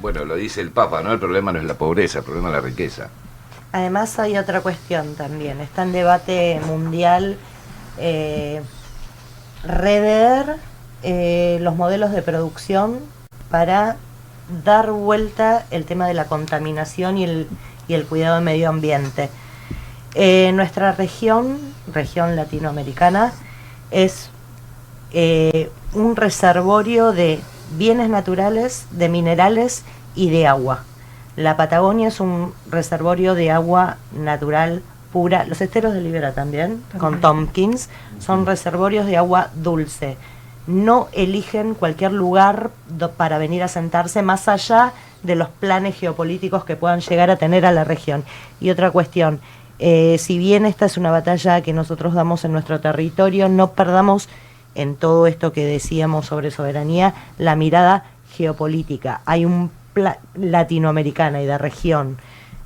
[0.00, 1.12] Bueno, lo dice el Papa, ¿no?
[1.12, 3.08] El problema no es la pobreza, el problema es la riqueza.
[3.72, 7.36] Además hay otra cuestión también, está en debate mundial
[7.98, 8.62] eh,
[9.64, 10.56] rever
[11.02, 13.00] eh, los modelos de producción
[13.50, 13.96] para
[14.64, 19.28] dar vuelta el tema de la contaminación y el, cuidado del medio ambiente.
[20.14, 21.58] Eh, nuestra región,
[21.92, 23.32] región latinoamericana,
[23.90, 24.30] es
[25.12, 27.40] eh, un reservorio de
[27.76, 30.84] bienes naturales, de minerales y de agua.
[31.36, 35.44] La Patagonia es un reservorio de agua natural pura.
[35.44, 40.16] Los esteros de Libera también, con Tompkins, son reservorios de agua dulce.
[40.66, 46.64] No eligen cualquier lugar do- para venir a sentarse más allá de los planes geopolíticos
[46.64, 48.24] que puedan llegar a tener a la región.
[48.60, 49.40] Y otra cuestión,
[49.78, 54.28] eh, si bien esta es una batalla que nosotros damos en nuestro territorio, no perdamos
[54.76, 58.04] en todo esto que decíamos sobre soberanía la mirada
[58.36, 59.20] geopolítica.
[59.26, 62.18] Hay un plan latinoamericana y de región.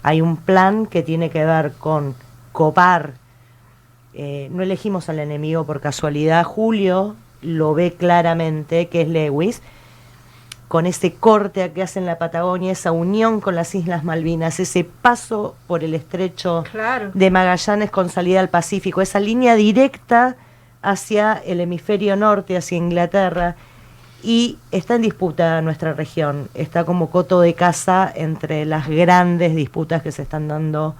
[0.02, 2.14] Hay un plan que tiene que ver con
[2.52, 3.12] copar.
[4.12, 6.42] eh, no elegimos al enemigo por casualidad.
[6.44, 9.62] Julio lo ve claramente, que es Lewis,
[10.66, 14.82] con ese corte que hace en la Patagonia, esa unión con las Islas Malvinas, ese
[14.84, 17.10] paso por el estrecho Claro.
[17.14, 20.36] de Magallanes con salida al Pacífico, esa línea directa
[20.82, 23.56] hacia el hemisferio norte, hacia Inglaterra,
[24.22, 30.02] y está en disputa nuestra región, está como coto de caza entre las grandes disputas
[30.02, 30.94] que se están dando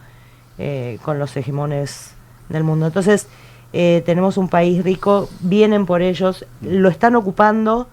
[0.58, 2.14] eh, con los hegemones
[2.48, 2.86] del mundo.
[2.86, 3.28] Entonces,
[3.72, 7.88] eh, tenemos un país rico, vienen por ellos, lo están ocupando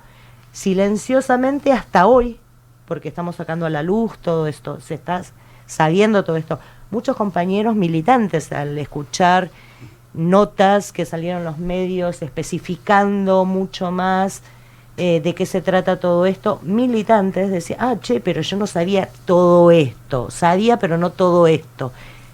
[0.52, 2.40] silenciosamente hasta hoy,
[2.86, 5.22] porque estamos sacando a la luz todo esto, se está
[5.66, 6.60] sabiendo todo esto.
[6.90, 9.50] Muchos compañeros militantes al escuchar
[10.18, 14.42] notas que salieron los medios especificando mucho más
[14.98, 19.10] eh, de qué se trata todo esto, militantes decían, ah, che, pero yo no sabía
[19.26, 21.92] todo esto, sabía pero no todo esto.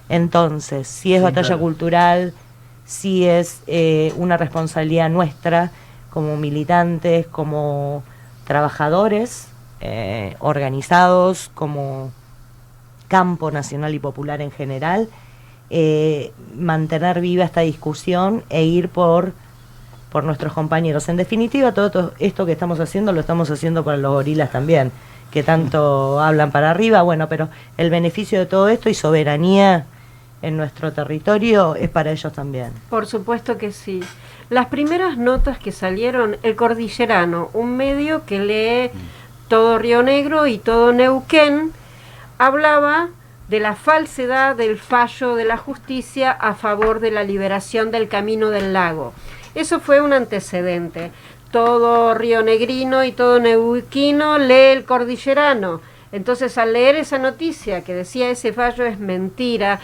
[0.07, 1.61] Entonces, si es Sí, batalla claro.
[1.61, 2.33] cultural,
[2.85, 5.71] si es eh, una responsabilidad nuestra
[6.09, 8.03] como militantes, como
[8.45, 9.47] trabajadores
[9.81, 12.11] eh, organizados, como
[13.09, 15.09] campo nacional y popular en general,
[15.75, 19.33] eh, mantener viva esta discusión e ir por,
[20.11, 21.09] por nuestros compañeros.
[21.09, 24.91] En definitiva, todo to- esto que estamos haciendo lo estamos haciendo para los gorilas también,
[25.31, 29.85] que tanto hablan para arriba, bueno, pero el beneficio de todo esto y soberanía
[30.43, 32.71] en nuestro territorio es para ellos también.
[32.91, 34.01] Por supuesto que sí.
[34.51, 38.91] Las primeras notas que salieron, El Cordillerano, un medio que lee
[39.47, 41.71] todo Río Negro y todo Neuquén,
[42.37, 43.07] hablaba
[43.47, 48.49] de la falsedad del fallo de la justicia a favor de la liberación del camino
[48.49, 49.13] del lago.
[49.55, 51.11] Eso fue un antecedente.
[51.51, 55.81] Todo Río Negrino y todo Neuquino lee el Cordillerano.
[56.11, 59.79] Entonces, al leer esa noticia que decía ese fallo es mentira,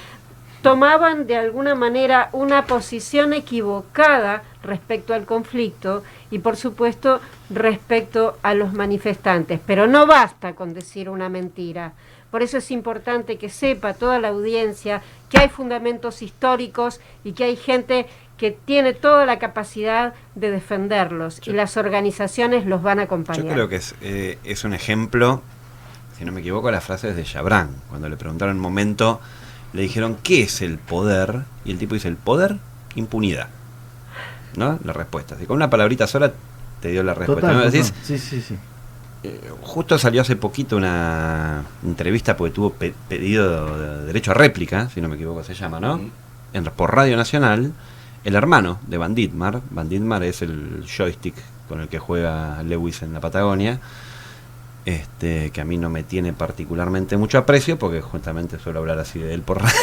[0.62, 8.54] tomaban de alguna manera una posición equivocada respecto al conflicto y por supuesto respecto a
[8.54, 9.60] los manifestantes.
[9.65, 11.93] Pero no basta con decir una mentira.
[12.32, 17.46] Por eso es importante que sepa toda la audiencia que hay fundamentos históricos y que
[17.46, 18.06] hay gente
[18.38, 23.46] que tiene toda la capacidad de defenderlos y las organizaciones los van a acompañar.
[23.46, 25.42] Yo creo que es, eh, es un ejemplo,
[26.18, 27.76] si no me equivoco, las frases de Chabran.
[27.89, 29.20] Cuando le preguntaron un momento,
[29.74, 31.42] le dijeron, ¿qué es el poder?
[31.65, 32.58] Y el tipo dice, el poder,
[32.96, 33.50] impunidad.
[34.56, 34.80] ¿No?
[34.84, 35.36] La respuesta.
[35.36, 36.32] Así, con una palabrita sola
[36.82, 37.48] te dio la respuesta.
[37.48, 37.63] Total, ¿No?
[37.65, 37.72] total.
[37.72, 38.58] Decís, Sí, sí, sí.
[39.23, 44.89] Eh, justo salió hace poquito una entrevista porque tuvo pe- pedido de derecho a réplica,
[44.89, 45.99] si no me equivoco se llama, ¿no?
[46.53, 47.73] En, por Radio Nacional,
[48.23, 51.36] el hermano de Van Dietmar es el joystick
[51.67, 53.79] con el que juega Lewis en la Patagonia,
[54.86, 59.19] este, que a mí no me tiene particularmente mucho aprecio porque justamente suelo hablar así
[59.19, 59.75] de él por radio.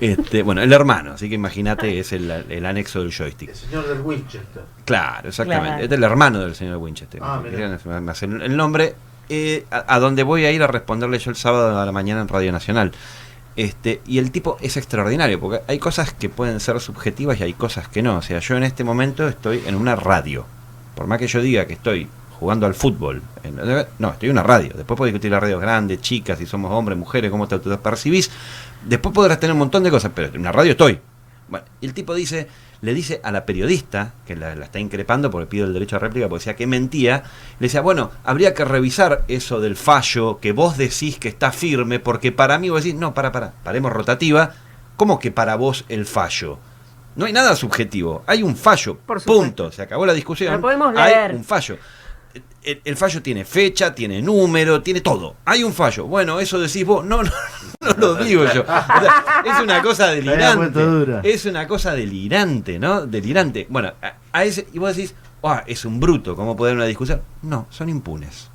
[0.00, 3.50] Este, bueno, el hermano, así que imagínate, es el, el anexo del joystick.
[3.50, 4.62] El señor del Winchester.
[4.84, 5.66] Claro, exactamente.
[5.68, 5.82] Claro.
[5.84, 7.20] Este es el hermano del señor Winchester.
[7.22, 7.40] Ah,
[8.22, 8.94] el nombre.
[9.28, 12.20] eh, a, a donde voy a ir a responderle yo el sábado a la mañana
[12.20, 12.92] en Radio Nacional.
[13.56, 17.52] Este, y el tipo es extraordinario, porque hay cosas que pueden ser subjetivas y hay
[17.52, 18.16] cosas que no.
[18.16, 20.44] O sea, yo en este momento estoy en una radio.
[20.96, 23.56] Por más que yo diga que estoy jugando al fútbol, en-
[24.00, 24.72] no, estoy en una radio.
[24.74, 28.30] Después puedo discutir la radio grande, chicas, si somos hombres, mujeres, cómo te autopercibís.
[28.84, 31.00] Después podrás tener un montón de cosas, pero en una radio estoy.
[31.48, 32.48] Bueno, y el tipo dice,
[32.80, 35.98] le dice a la periodista, que la, la está increpando porque pide el derecho a
[35.98, 37.22] réplica, porque decía que mentía,
[37.58, 42.00] le decía, bueno, habría que revisar eso del fallo que vos decís que está firme,
[42.00, 44.52] porque para mí vos decís, no, para, para, paremos rotativa,
[44.96, 46.58] ¿cómo que para vos el fallo?
[47.16, 51.34] No hay nada subjetivo, hay un fallo, punto, se acabó la discusión, podemos hay leer.
[51.34, 51.78] un fallo.
[52.64, 55.36] El, el fallo tiene fecha, tiene número, tiene todo.
[55.44, 56.06] Hay un fallo.
[56.06, 57.04] Bueno, eso decís vos.
[57.04, 57.30] No, no,
[57.80, 58.62] no lo digo yo.
[58.62, 61.20] O sea, es una cosa delirante.
[61.22, 63.06] Es una cosa delirante, ¿no?
[63.06, 63.66] Delirante.
[63.68, 66.86] Bueno, a, a ese, y vos decís, ah, es un bruto, ¿cómo puede haber una
[66.86, 67.20] discusión?
[67.42, 68.50] No, son impunes.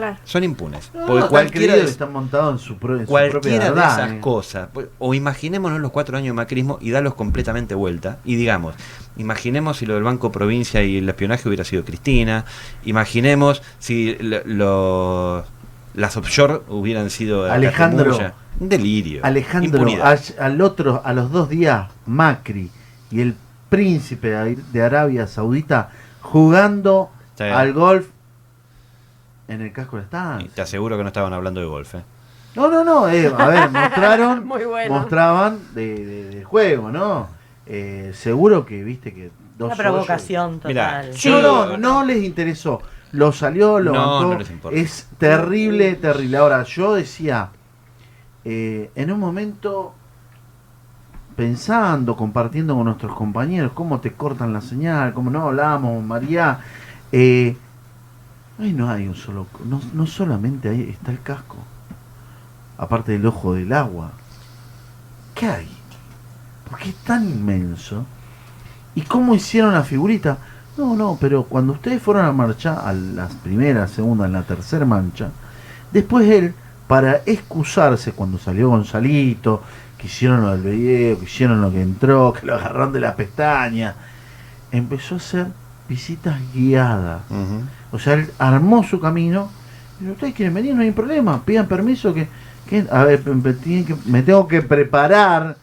[0.00, 0.16] Claro.
[0.24, 0.90] Son impunes.
[0.94, 4.10] No, Porque cualquiera de, están montados en su, pro- en su propia cualquiera de esas
[4.12, 4.20] eh.
[4.20, 8.74] cosas, pues, o imaginémonos los cuatro años de macrismo y darlos completamente vuelta, y digamos,
[9.16, 12.44] imaginemos si lo del Banco Provincia y el espionaje hubiera sido Cristina,
[12.84, 15.44] imaginemos si lo- lo-
[15.94, 18.16] las offshore hubieran sido Alejandro,
[18.60, 19.84] un delirio, Alejandro,
[20.38, 22.70] al, otro, a los dos días, Macri
[23.10, 23.34] y el
[23.68, 27.44] príncipe de de Arabia Saudita jugando Sí.
[27.44, 28.06] al golf
[29.50, 30.46] en el casco de la estancia.
[30.46, 31.94] Y te aseguro que no estaban hablando de golf.
[31.94, 32.02] ¿eh?
[32.54, 34.94] No, no, no, eh, a ver, mostraron, Muy bueno.
[34.94, 37.28] mostraban de, de- del juego, ¿no?
[37.66, 41.14] Eh, seguro que viste que dos Una hoyos- provocación Mirá, total.
[41.14, 42.80] Sí, Yo- no, no les interesó.
[43.12, 44.78] Lo salió, lo No, no les importa.
[44.78, 46.36] Es terrible, terrible.
[46.36, 47.50] Ahora, yo decía,
[48.44, 49.94] eh, en un momento,
[51.36, 56.58] pensando, compartiendo con nuestros compañeros, cómo te cortan la señal, cómo no hablamos, María.
[57.12, 57.56] Eh,
[58.64, 59.46] ahí no hay un solo.
[59.64, 61.56] No, no solamente ahí está el casco.
[62.78, 64.12] Aparte del ojo del agua.
[65.34, 65.68] ¿Qué hay?
[66.68, 68.04] Porque es tan inmenso.
[68.94, 70.38] ¿Y cómo hicieron la figurita?
[70.76, 74.84] No, no, pero cuando ustedes fueron a marchar, a la primera, segunda, en la tercera
[74.86, 75.30] mancha,
[75.92, 76.54] después él,
[76.86, 79.62] para excusarse cuando salió Gonzalito,
[79.98, 83.14] que hicieron lo del video, que hicieron lo que entró, que lo agarraron de las
[83.14, 83.94] pestañas,
[84.72, 85.46] empezó a hacer
[85.88, 87.22] visitas guiadas.
[87.92, 89.50] O sea, él armó su camino
[90.00, 92.26] Si ustedes quieren venir, no hay problema, pidan permiso que,
[92.68, 95.56] que- a ver, me, tienen que- me tengo que preparar.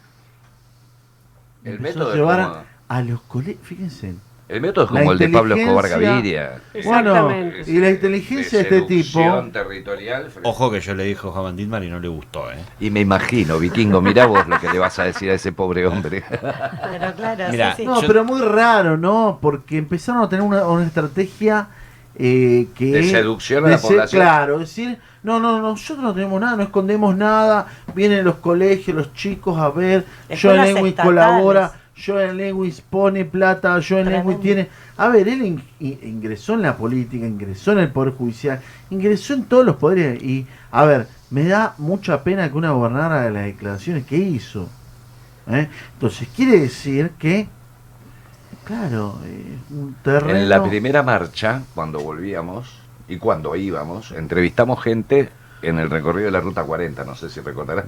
[1.64, 2.54] El Empezó método a es llevar como-
[2.88, 4.14] a, a los colegios, fíjense.
[4.48, 6.60] El método es como el de Pablo Escobar Gaviria.
[6.84, 7.30] Bueno,
[7.66, 10.30] y la inteligencia de este tipo, seducción territorial.
[10.30, 12.56] frente- Ojo que yo le dije a Jovan Dittmar y no le gustó, ¿eh?
[12.80, 15.86] Y me imagino, vikingo, mirá vos lo que le vas a decir a ese pobre
[15.86, 16.22] hombre.
[16.30, 17.84] Pero claro, sí, sí.
[17.84, 19.38] No, Yo- pero muy raro, ¿no?
[19.42, 21.66] Porque empezaron a tener una, una estrategia
[22.16, 22.86] eh, que...
[22.86, 24.22] De seducción a de la población.
[24.22, 29.12] Claro, decir, no, no, nosotros no tenemos nada, no escondemos nada, vienen los colegios, los
[29.14, 31.04] chicos a ver, Joan Escuelas Lewis estatales.
[31.04, 31.72] colabora,
[32.06, 34.10] Joan Lewis pone plata, Joan.
[34.10, 34.68] Lewis tiene...
[34.96, 39.34] A ver, él in- in- ingresó en la política, ingresó en el Poder Judicial, ingresó
[39.34, 43.30] en todos los poderes y, a ver, me da mucha pena que una gobernara de
[43.30, 44.68] las declaraciones que hizo.
[45.48, 45.68] ¿eh?
[45.94, 47.48] Entonces, quiere decir que,
[48.68, 49.18] claro,
[49.70, 50.38] un terreno...
[50.38, 55.30] En la primera marcha, cuando volvíamos y cuando íbamos, entrevistamos gente
[55.62, 57.86] en el recorrido de la Ruta 40, no sé si recordarás,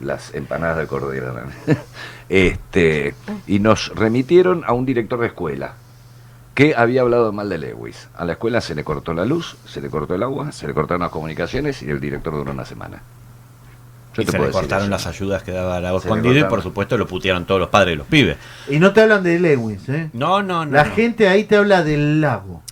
[0.00, 1.44] las empanadas de cordillera.
[2.28, 3.16] este,
[3.48, 5.74] y nos remitieron a un director de escuela
[6.54, 8.08] que había hablado mal de Lewis.
[8.14, 10.74] A la escuela se le cortó la luz, se le cortó el agua, se le
[10.74, 13.02] cortaron las comunicaciones y el director duró una semana.
[14.14, 14.90] Yo y te se puedo le cortaron eso.
[14.90, 17.96] las ayudas que daba le Escondido y por supuesto lo putearon todos los padres de
[17.96, 18.36] los pibes.
[18.68, 20.10] Y no te hablan de Lewis, ¿eh?
[20.12, 20.72] No, no, no.
[20.72, 20.94] La no.
[20.94, 22.62] gente ahí te habla del lago.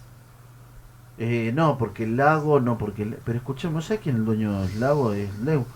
[1.19, 3.03] Eh, no, porque el lago, no, porque...
[3.03, 5.13] el- Pero escuchemos, ¿sabes quién es el dueño del lago?
[5.13, 5.67] Es Lewis.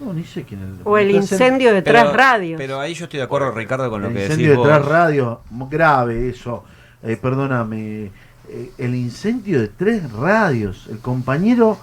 [0.00, 2.58] No, ni sé quién es el O el incendio de Tras Radios.
[2.58, 4.78] Pero ahí yo estoy de acuerdo, Ricardo, con lo El que incendio decís de Tres
[4.82, 4.88] vos.
[4.88, 6.64] Radios, muy grave eso.
[7.02, 8.10] Eh, perdóname.
[8.48, 10.86] Eh, el incendio de Tres Radios.
[10.90, 11.78] El compañero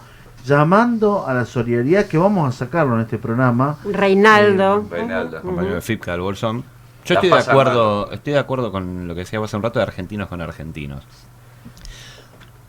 [0.46, 3.78] llamando a la solidaridad que vamos a sacarlo en este programa.
[3.84, 4.86] Reinaldo.
[4.90, 5.42] Reinaldo.
[5.42, 6.64] compañero de FIPCA del Bolsón.
[7.06, 9.80] Yo estoy de acuerdo, estoy de acuerdo con lo que decía vos hace un rato
[9.80, 11.04] de argentinos con argentinos.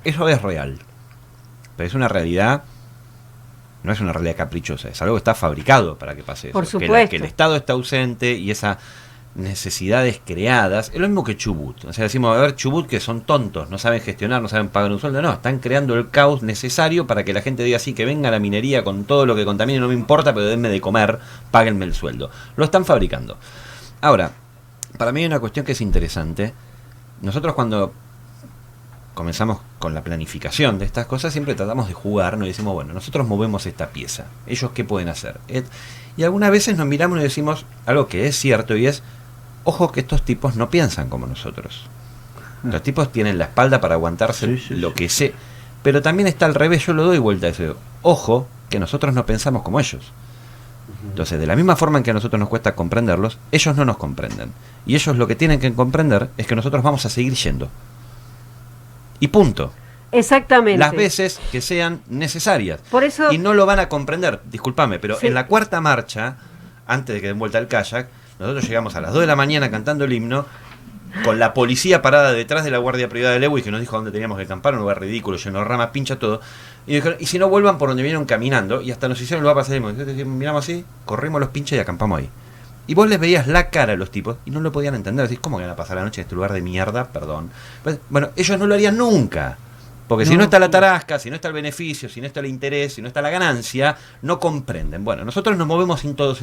[0.05, 0.79] Eso es real.
[1.77, 2.65] Pero es una realidad,
[3.83, 6.53] no es una realidad caprichosa, es algo que está fabricado para que pase eso.
[6.53, 7.17] Por Que la- Que, supuesto.
[7.17, 8.79] el Estado está ausente y esas
[9.37, 11.85] necesidades creadas, es lo mismo que Chubut.
[11.85, 14.91] O sea, decimos, a ver, Chubut que son tontos, no saben gestionar, no saben pagar
[14.91, 15.23] un sueldo.
[15.23, 18.39] No, están creando el caos necesario para que la gente diga así, que venga la
[18.39, 21.19] minería con todo lo que contamine, no me importa, pero denme de comer,
[21.51, 22.31] páguenme el sueldo.
[22.57, 23.37] Lo están fabricando.
[24.01, 24.33] Ahora,
[24.99, 26.55] para mí hay una cuestión que es interesante.
[27.23, 27.93] Nosotros cuando
[29.17, 33.27] comenzamos con la planificación de estas cosas, siempre tratamos de jugar, nos decimos, bueno, nosotros
[33.27, 35.41] movemos esta pieza, ellos qué pueden hacer.
[36.17, 39.03] Y algunas veces nos miramos y decimos algo que es cierto y es,
[39.67, 41.83] ojo que estos tipos no piensan como nosotros.
[42.63, 45.35] Los tipos tienen la espalda para aguantarse Sí, sí, lo que sé.
[45.83, 47.77] Pero también está al revés, yo lo doy vuelta a eso.
[48.03, 50.11] Ojo que nosotros no pensamos como ellos.
[51.09, 53.97] Entonces, de la misma forma en que a nosotros nos cuesta comprenderlos, ellos no nos
[53.97, 54.53] comprenden.
[54.87, 57.69] Y ellos lo que tienen que comprender es que nosotros vamos a seguir yendo.
[59.21, 59.73] Y punto.
[60.13, 60.79] Exactamente.
[60.79, 62.81] Las veces que sean necesarias.
[62.91, 65.27] Por eso- Y no lo van a comprender, discúlpame, pero Sí.
[65.27, 66.37] en la cuarta marcha,
[66.87, 68.09] antes de que den vuelta el kayak,
[68.39, 70.47] nosotros llegamos a las 2 de la mañana cantando el himno,
[71.25, 74.11] con la policía parada detrás de la guardia privada de Lewis que nos dijo dónde
[74.11, 76.41] teníamos que acampar, un lugar ridículo, lleno de ramas, pincha todo.
[76.87, 79.43] Y dijeron, y si no vuelvan por donde vinieron caminando, y hasta nos hicieron el
[79.45, 82.31] lugar para salir, miramos así, corrimos los pinches y acampamos ahí.
[82.87, 85.27] Y vos les veías la cara a los tipos y no lo podían entender.
[85.27, 87.07] Decís, ¿cómo que van a pasar la noche en este lugar de mierda?
[87.07, 87.51] Perdón.
[87.83, 89.59] Pues, bueno, ellos no lo harían nunca.
[90.09, 90.45] Porque si No.
[90.45, 93.09] está la tarasca, si no está el beneficio, si no está el interés, si no
[93.09, 95.05] está la ganancia, no comprenden.
[95.05, 96.41] Bueno, nosotros nos movemos sin todas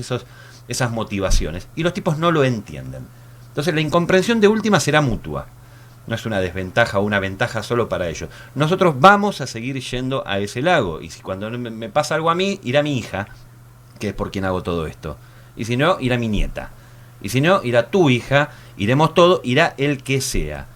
[0.68, 3.08] esas motivaciones y los tipos no lo entienden.
[3.48, 5.48] Entonces la incomprensión de última será mutua.
[6.08, 8.30] No es una desventaja o una ventaja solo para ellos.
[8.56, 11.00] Nosotros vamos a seguir yendo a ese lago.
[11.00, 13.28] Y si cuando me, me pasa algo a mí, irá mi hija,
[14.00, 15.16] que es por quien hago todo esto.
[15.56, 16.72] Y si no, irá mi nieta.
[17.22, 20.68] Y si no, irá tu hija, iremos todo, irá el que sea.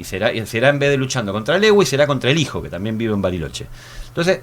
[0.00, 2.70] Y será, y será en vez de luchando contra Lewis, será contra el hijo, que
[2.70, 3.66] también vive en Bariloche.
[4.08, 4.40] Entonces,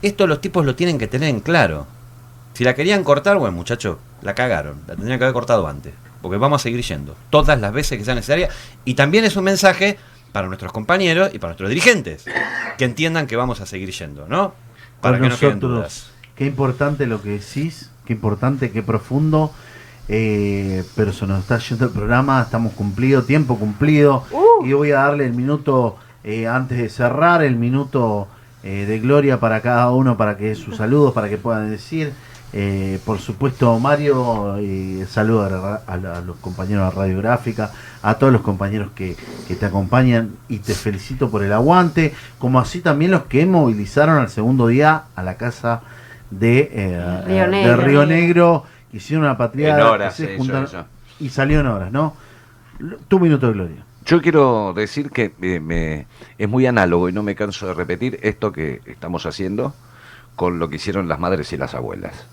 [0.00, 1.86] esto los tipos lo tienen que tener en claro.
[2.54, 4.80] Si la querían cortar, bueno, muchachos, la cagaron.
[4.86, 5.92] La tendrían que haber cortado antes.
[6.22, 7.14] Porque vamos a seguir yendo.
[7.28, 8.48] Todas las veces que sea necesaria.
[8.86, 9.98] Y también es un mensaje
[10.32, 12.24] para nuestros compañeros y para nuestros dirigentes.
[12.78, 14.54] Que entiendan que vamos a seguir yendo, ¿no?
[15.02, 15.70] Para Con que no queden nosotros.
[15.78, 16.10] dudas.
[16.34, 19.52] Qué importante lo que decís, qué importante, qué profundo.
[20.08, 24.24] Eh, pero se nos está yendo el programa, estamos cumplido, tiempo cumplido.
[24.30, 24.66] Uh.
[24.66, 28.28] Y voy a darle el minuto, eh, antes de cerrar, el minuto
[28.62, 32.12] eh, de gloria para cada uno, para que sus saludos, para que puedan decir.
[33.04, 38.90] Por supuesto, Mario, eh, saludo a, a los compañeros de Radiográfica, a todos los compañeros
[38.94, 39.16] que,
[39.48, 44.18] que te acompañan y te felicito por el aguante, como así también los que movilizaron
[44.18, 45.82] al segundo día a la casa
[46.30, 47.76] de, Río de Negro.
[47.76, 50.36] Río Negro, que hicieron una patriada En horas se
[51.20, 52.14] y salió en horas, ¿no?
[53.08, 53.84] Tu minuto de gloria.
[54.06, 58.18] Yo quiero decir que eh, me- es muy análogo y no me canso de repetir
[58.22, 59.74] esto que estamos haciendo
[60.36, 62.26] con lo que hicieron las madres y las abuelas.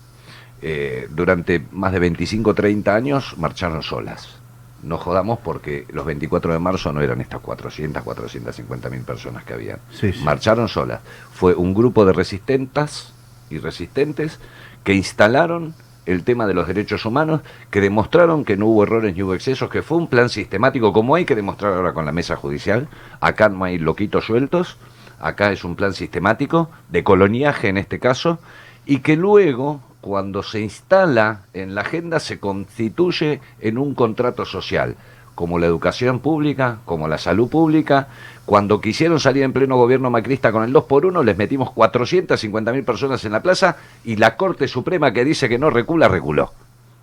[0.60, 4.36] Eh, durante más de 25 o 30 años marcharon solas.
[4.82, 9.54] No jodamos porque los 24 de marzo no eran estas 400, 450 mil personas que
[9.54, 9.78] habían.
[9.92, 10.24] Sí, sí.
[10.24, 11.00] Marcharon solas.
[11.32, 13.14] Fue un grupo de resistentas
[13.48, 14.40] y resistentes
[14.82, 15.74] que instalaron
[16.06, 19.70] el tema de los derechos humanos, que demostraron que no hubo errores ni hubo excesos,
[19.70, 22.88] que fue un plan sistemático, como hay que demostrar ahora con la mesa judicial.
[23.20, 24.78] Acá no hay loquitos sueltos,
[25.20, 28.38] acá es un plan sistemático, de coloniaje en este caso,
[28.84, 34.96] y que luego, cuando se instala en la agenda, se constituye en un contrato social,
[35.34, 38.08] como la educación pública, como la salud pública.
[38.44, 42.72] Cuando quisieron salir en pleno gobierno macrista con el 2 por 1 les metimos 450
[42.72, 46.52] mil personas en la plaza y la Corte Suprema que dice que no recula, reculó.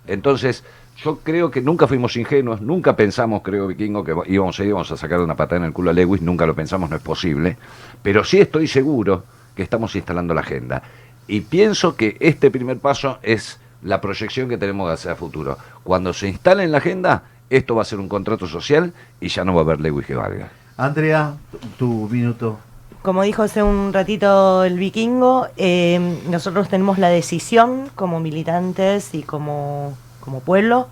[0.06, 0.64] Entonces,
[1.02, 4.96] yo creo que nunca fuimos ingenuos, nunca pensamos, creo, Vikingo, que íbamos a, íbamos a
[4.96, 7.56] sacar una patada en el culo a Lewis, nunca lo pensamos, no es posible.
[8.02, 9.24] Pero sí estoy seguro
[9.54, 10.82] que estamos instalando la agenda.
[11.26, 15.56] Y pienso que este primer paso es la proyección que tenemos hacia el futuro.
[15.84, 19.44] Cuando se instale en la agenda, esto va a ser un contrato social y ya
[19.44, 20.48] no va a haber Lewis que valga.
[20.76, 22.58] Andrea, tu, tu minuto.
[23.02, 29.22] Como dijo hace un ratito el vikingo, eh, nosotros tenemos la decisión como militantes y
[29.22, 30.88] como, como pueblo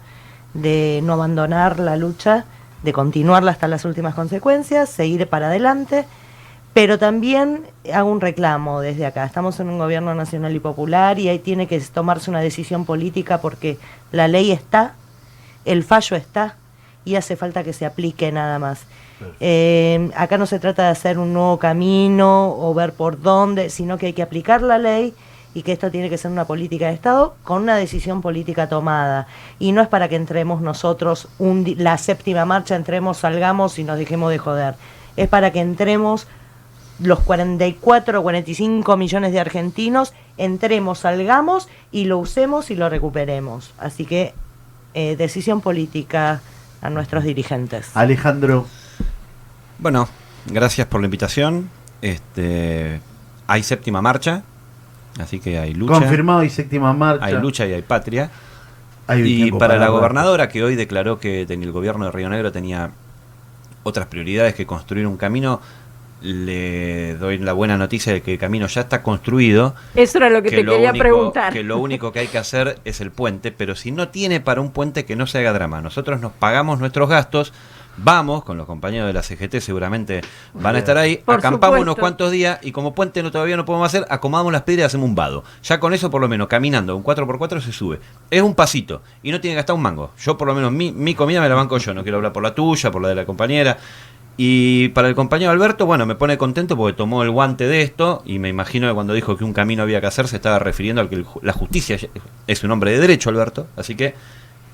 [0.55, 2.45] de no abandonar la lucha,
[2.83, 6.07] de continuarla hasta las últimas consecuencias, seguir para adelante,
[6.73, 9.25] pero también hago un reclamo desde acá.
[9.25, 13.41] Estamos en un gobierno nacional y popular y ahí tiene que tomarse una decisión política
[13.41, 13.79] porque
[14.13, 14.95] la ley está,
[15.69, 16.57] el fallo está
[17.05, 18.81] y hace falta que se aplique nada más.
[19.41, 23.99] Eh, acá no se trata de hacer un nuevo camino o ver por dónde, sino
[23.99, 25.15] que hay que aplicar la ley
[25.55, 29.27] y que esto tiene que ser una política de Estado con una decisión política tomada.
[29.59, 33.99] Y no es para que entremos nosotros, un la séptima marcha, entremos, salgamos y nos
[33.99, 34.75] dejemos de joder.
[35.17, 36.27] Es para que entremos
[37.01, 43.73] los 44 o 45 millones de argentinos, entremos, salgamos y lo usemos y lo recuperemos.
[43.79, 44.35] Así que
[44.95, 46.41] eh, decisión política
[46.81, 47.91] a nuestros dirigentes.
[47.95, 48.67] Alejandro,
[49.79, 50.09] Bueno,
[50.47, 51.71] gracias por la invitación.
[52.03, 53.01] Este,
[53.47, 54.43] hay séptima marcha,
[55.21, 55.95] así que hay lucha.
[55.95, 57.25] confirmado y séptima marcha.
[57.25, 58.31] Hay lucha y hay patria.
[59.07, 62.53] Hay y tiempo para la gobernadora que hoy declaró que el gobierno de Río Negro
[62.53, 62.91] tenía
[63.83, 65.61] otras prioridades que construir un camino,
[66.21, 69.75] le doy la buena noticia de que el camino ya está construido.
[69.95, 71.53] Eso era lo que, te lo quería único, preguntar.
[71.53, 74.61] que lo único que hay que hacer es el puente, pero si no tiene para
[74.61, 75.81] un puente que no se haga drama.
[75.81, 77.53] Nosotros nos pagamos nuestros gastos,
[78.01, 80.21] vamos con los compañeros de la CGT, seguramente
[80.55, 81.83] van a estar ahí, Por acampamos supuesto.
[81.83, 84.87] unos cuantos días y como puente no todavía no podemos hacer, acomodamos las piedras y
[84.87, 85.45] hacemos un vado.
[85.63, 88.01] Ya con eso por lo menos caminando un 4x4 se sube.
[88.31, 90.11] Es un pasito y no tiene que gastar un mango.
[90.19, 92.43] Yo por lo menos mi, mi comida me la banco yo, no quiero hablar por
[92.43, 93.79] la tuya, por la de la compañera.
[94.41, 98.23] Y para el compañero Alberto, bueno, me pone contento porque tomó el guante de esto
[98.25, 101.03] y me imagino que cuando dijo que un camino había que hacer se estaba refiriendo
[101.03, 101.99] al que la justicia
[102.47, 104.15] es un hombre de derecho, Alberto, así que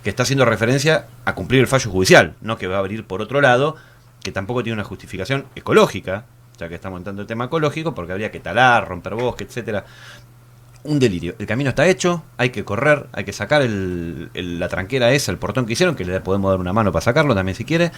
[0.05, 3.23] que está haciendo referencia a cumplir el fallo judicial, no que va a abrir por
[3.23, 3.77] otro lado,
[4.23, 6.27] que tampoco tiene una justificación ecológica,
[6.59, 9.87] ya que estamos entrando el tema ecológico, porque habría que talar, romper bosque, etcétera.
[10.85, 11.35] Un delirio.
[11.39, 15.33] El camino está hecho, hay que correr, hay que sacar el- el- la tranquera esa,
[15.33, 17.91] el portón que hicieron, que le podemos dar una mano para sacarlo también si quiere,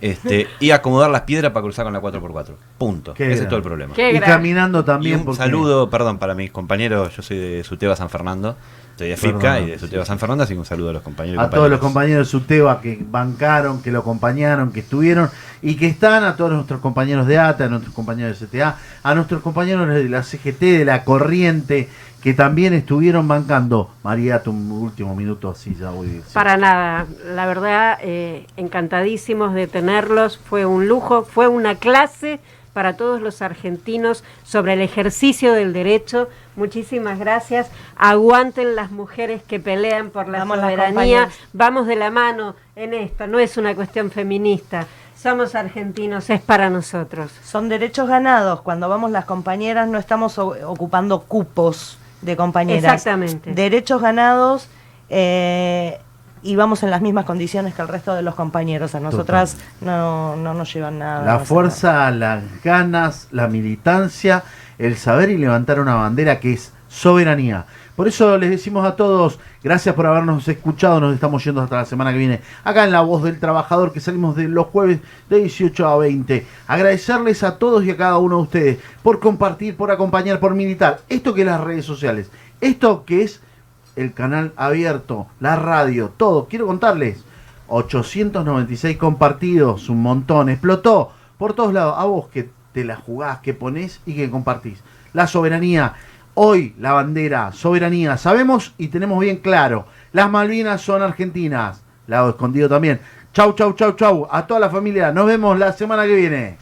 [0.00, 2.56] este, y acomodar las piedras para cruzar con la 4x4.
[2.78, 3.12] Punto.
[3.14, 3.94] Qué Ese es todo el problema.
[3.94, 4.30] Qué y gran.
[4.30, 5.18] caminando Y también.
[5.20, 8.56] un porque- saludo, perdón, para mis compañeros, yo soy de Suteba San Fernando,
[8.92, 10.08] estoy de FIPCA Perdón, y de Suteba sí.
[10.08, 11.42] San Fernando, así que un saludo a los compañeros.
[11.42, 15.28] y a todos los compañeros de Suteba que bancaron, que lo acompañaron, que estuvieron
[15.60, 19.14] y que están, a todos nuestros compañeros de ATA, a nuestros compañeros de CTA, a
[19.14, 21.88] nuestros compañeros de la CGT, de la Corriente,
[22.22, 23.90] que también estuvieron bancando.
[24.02, 26.06] María, tu último minuto, así ya voy.
[26.08, 26.22] sí.
[26.32, 32.38] Para nada, la verdad, eh, encantadísimos de tenerlos, fue un lujo, fue una clase
[32.72, 36.28] para todos los argentinos sobre el ejercicio del derecho.
[36.56, 37.70] Muchísimas gracias.
[37.96, 41.28] Aguanten las mujeres que pelean por la Vamos soberanía.
[41.52, 44.86] Vamos de la mano en esto, no es una cuestión feminista.
[45.16, 47.30] Somos argentinos, es para nosotros.
[47.44, 48.60] Son derechos ganados.
[48.62, 52.94] Cuando vamos las compañeras no estamos o- ocupando cupos de compañeras.
[52.94, 53.52] Exactamente.
[53.52, 54.68] Derechos ganados
[55.10, 55.98] eh,
[56.42, 58.94] y vamos en las mismas condiciones que el resto de los compañeros.
[58.94, 61.24] A nosotras no, no nos llevan nada.
[61.24, 64.42] La fuerza, las ganas, la militancia,
[64.78, 67.66] el saber y levantar una bandera que es soberanía.
[68.02, 71.84] Por eso les decimos a todos, gracias por habernos escuchado, nos estamos yendo hasta la
[71.84, 74.98] semana que viene, acá en La Voz del Trabajador, que salimos de los jueves
[75.30, 76.44] de 18 a 20.
[76.66, 80.98] Agradecerles a todos y a cada uno de ustedes por compartir, por acompañar, por militar.
[81.08, 82.28] Esto que es las redes sociales,
[82.60, 83.40] esto que es
[83.94, 86.46] el canal abierto, la radio, todo.
[86.46, 87.22] Quiero contarles,
[87.68, 91.94] 896 compartidos, un montón, explotó por todos lados.
[91.96, 94.82] A vos que te la jugás, que ponés y que compartís.
[95.12, 95.94] La soberanía,
[96.34, 102.68] hoy la bandera, soberanía, sabemos y tenemos bien claro, las Malvinas son argentinas, lado escondido
[102.68, 103.00] también.
[103.32, 106.58] Chau, chau, chau, chau, a toda la familia, nos vemos la semana que viene.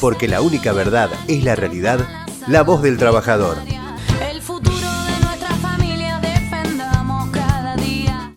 [0.00, 2.00] Porque la única verdad es la realidad,
[2.46, 3.75] la voz del trabajador.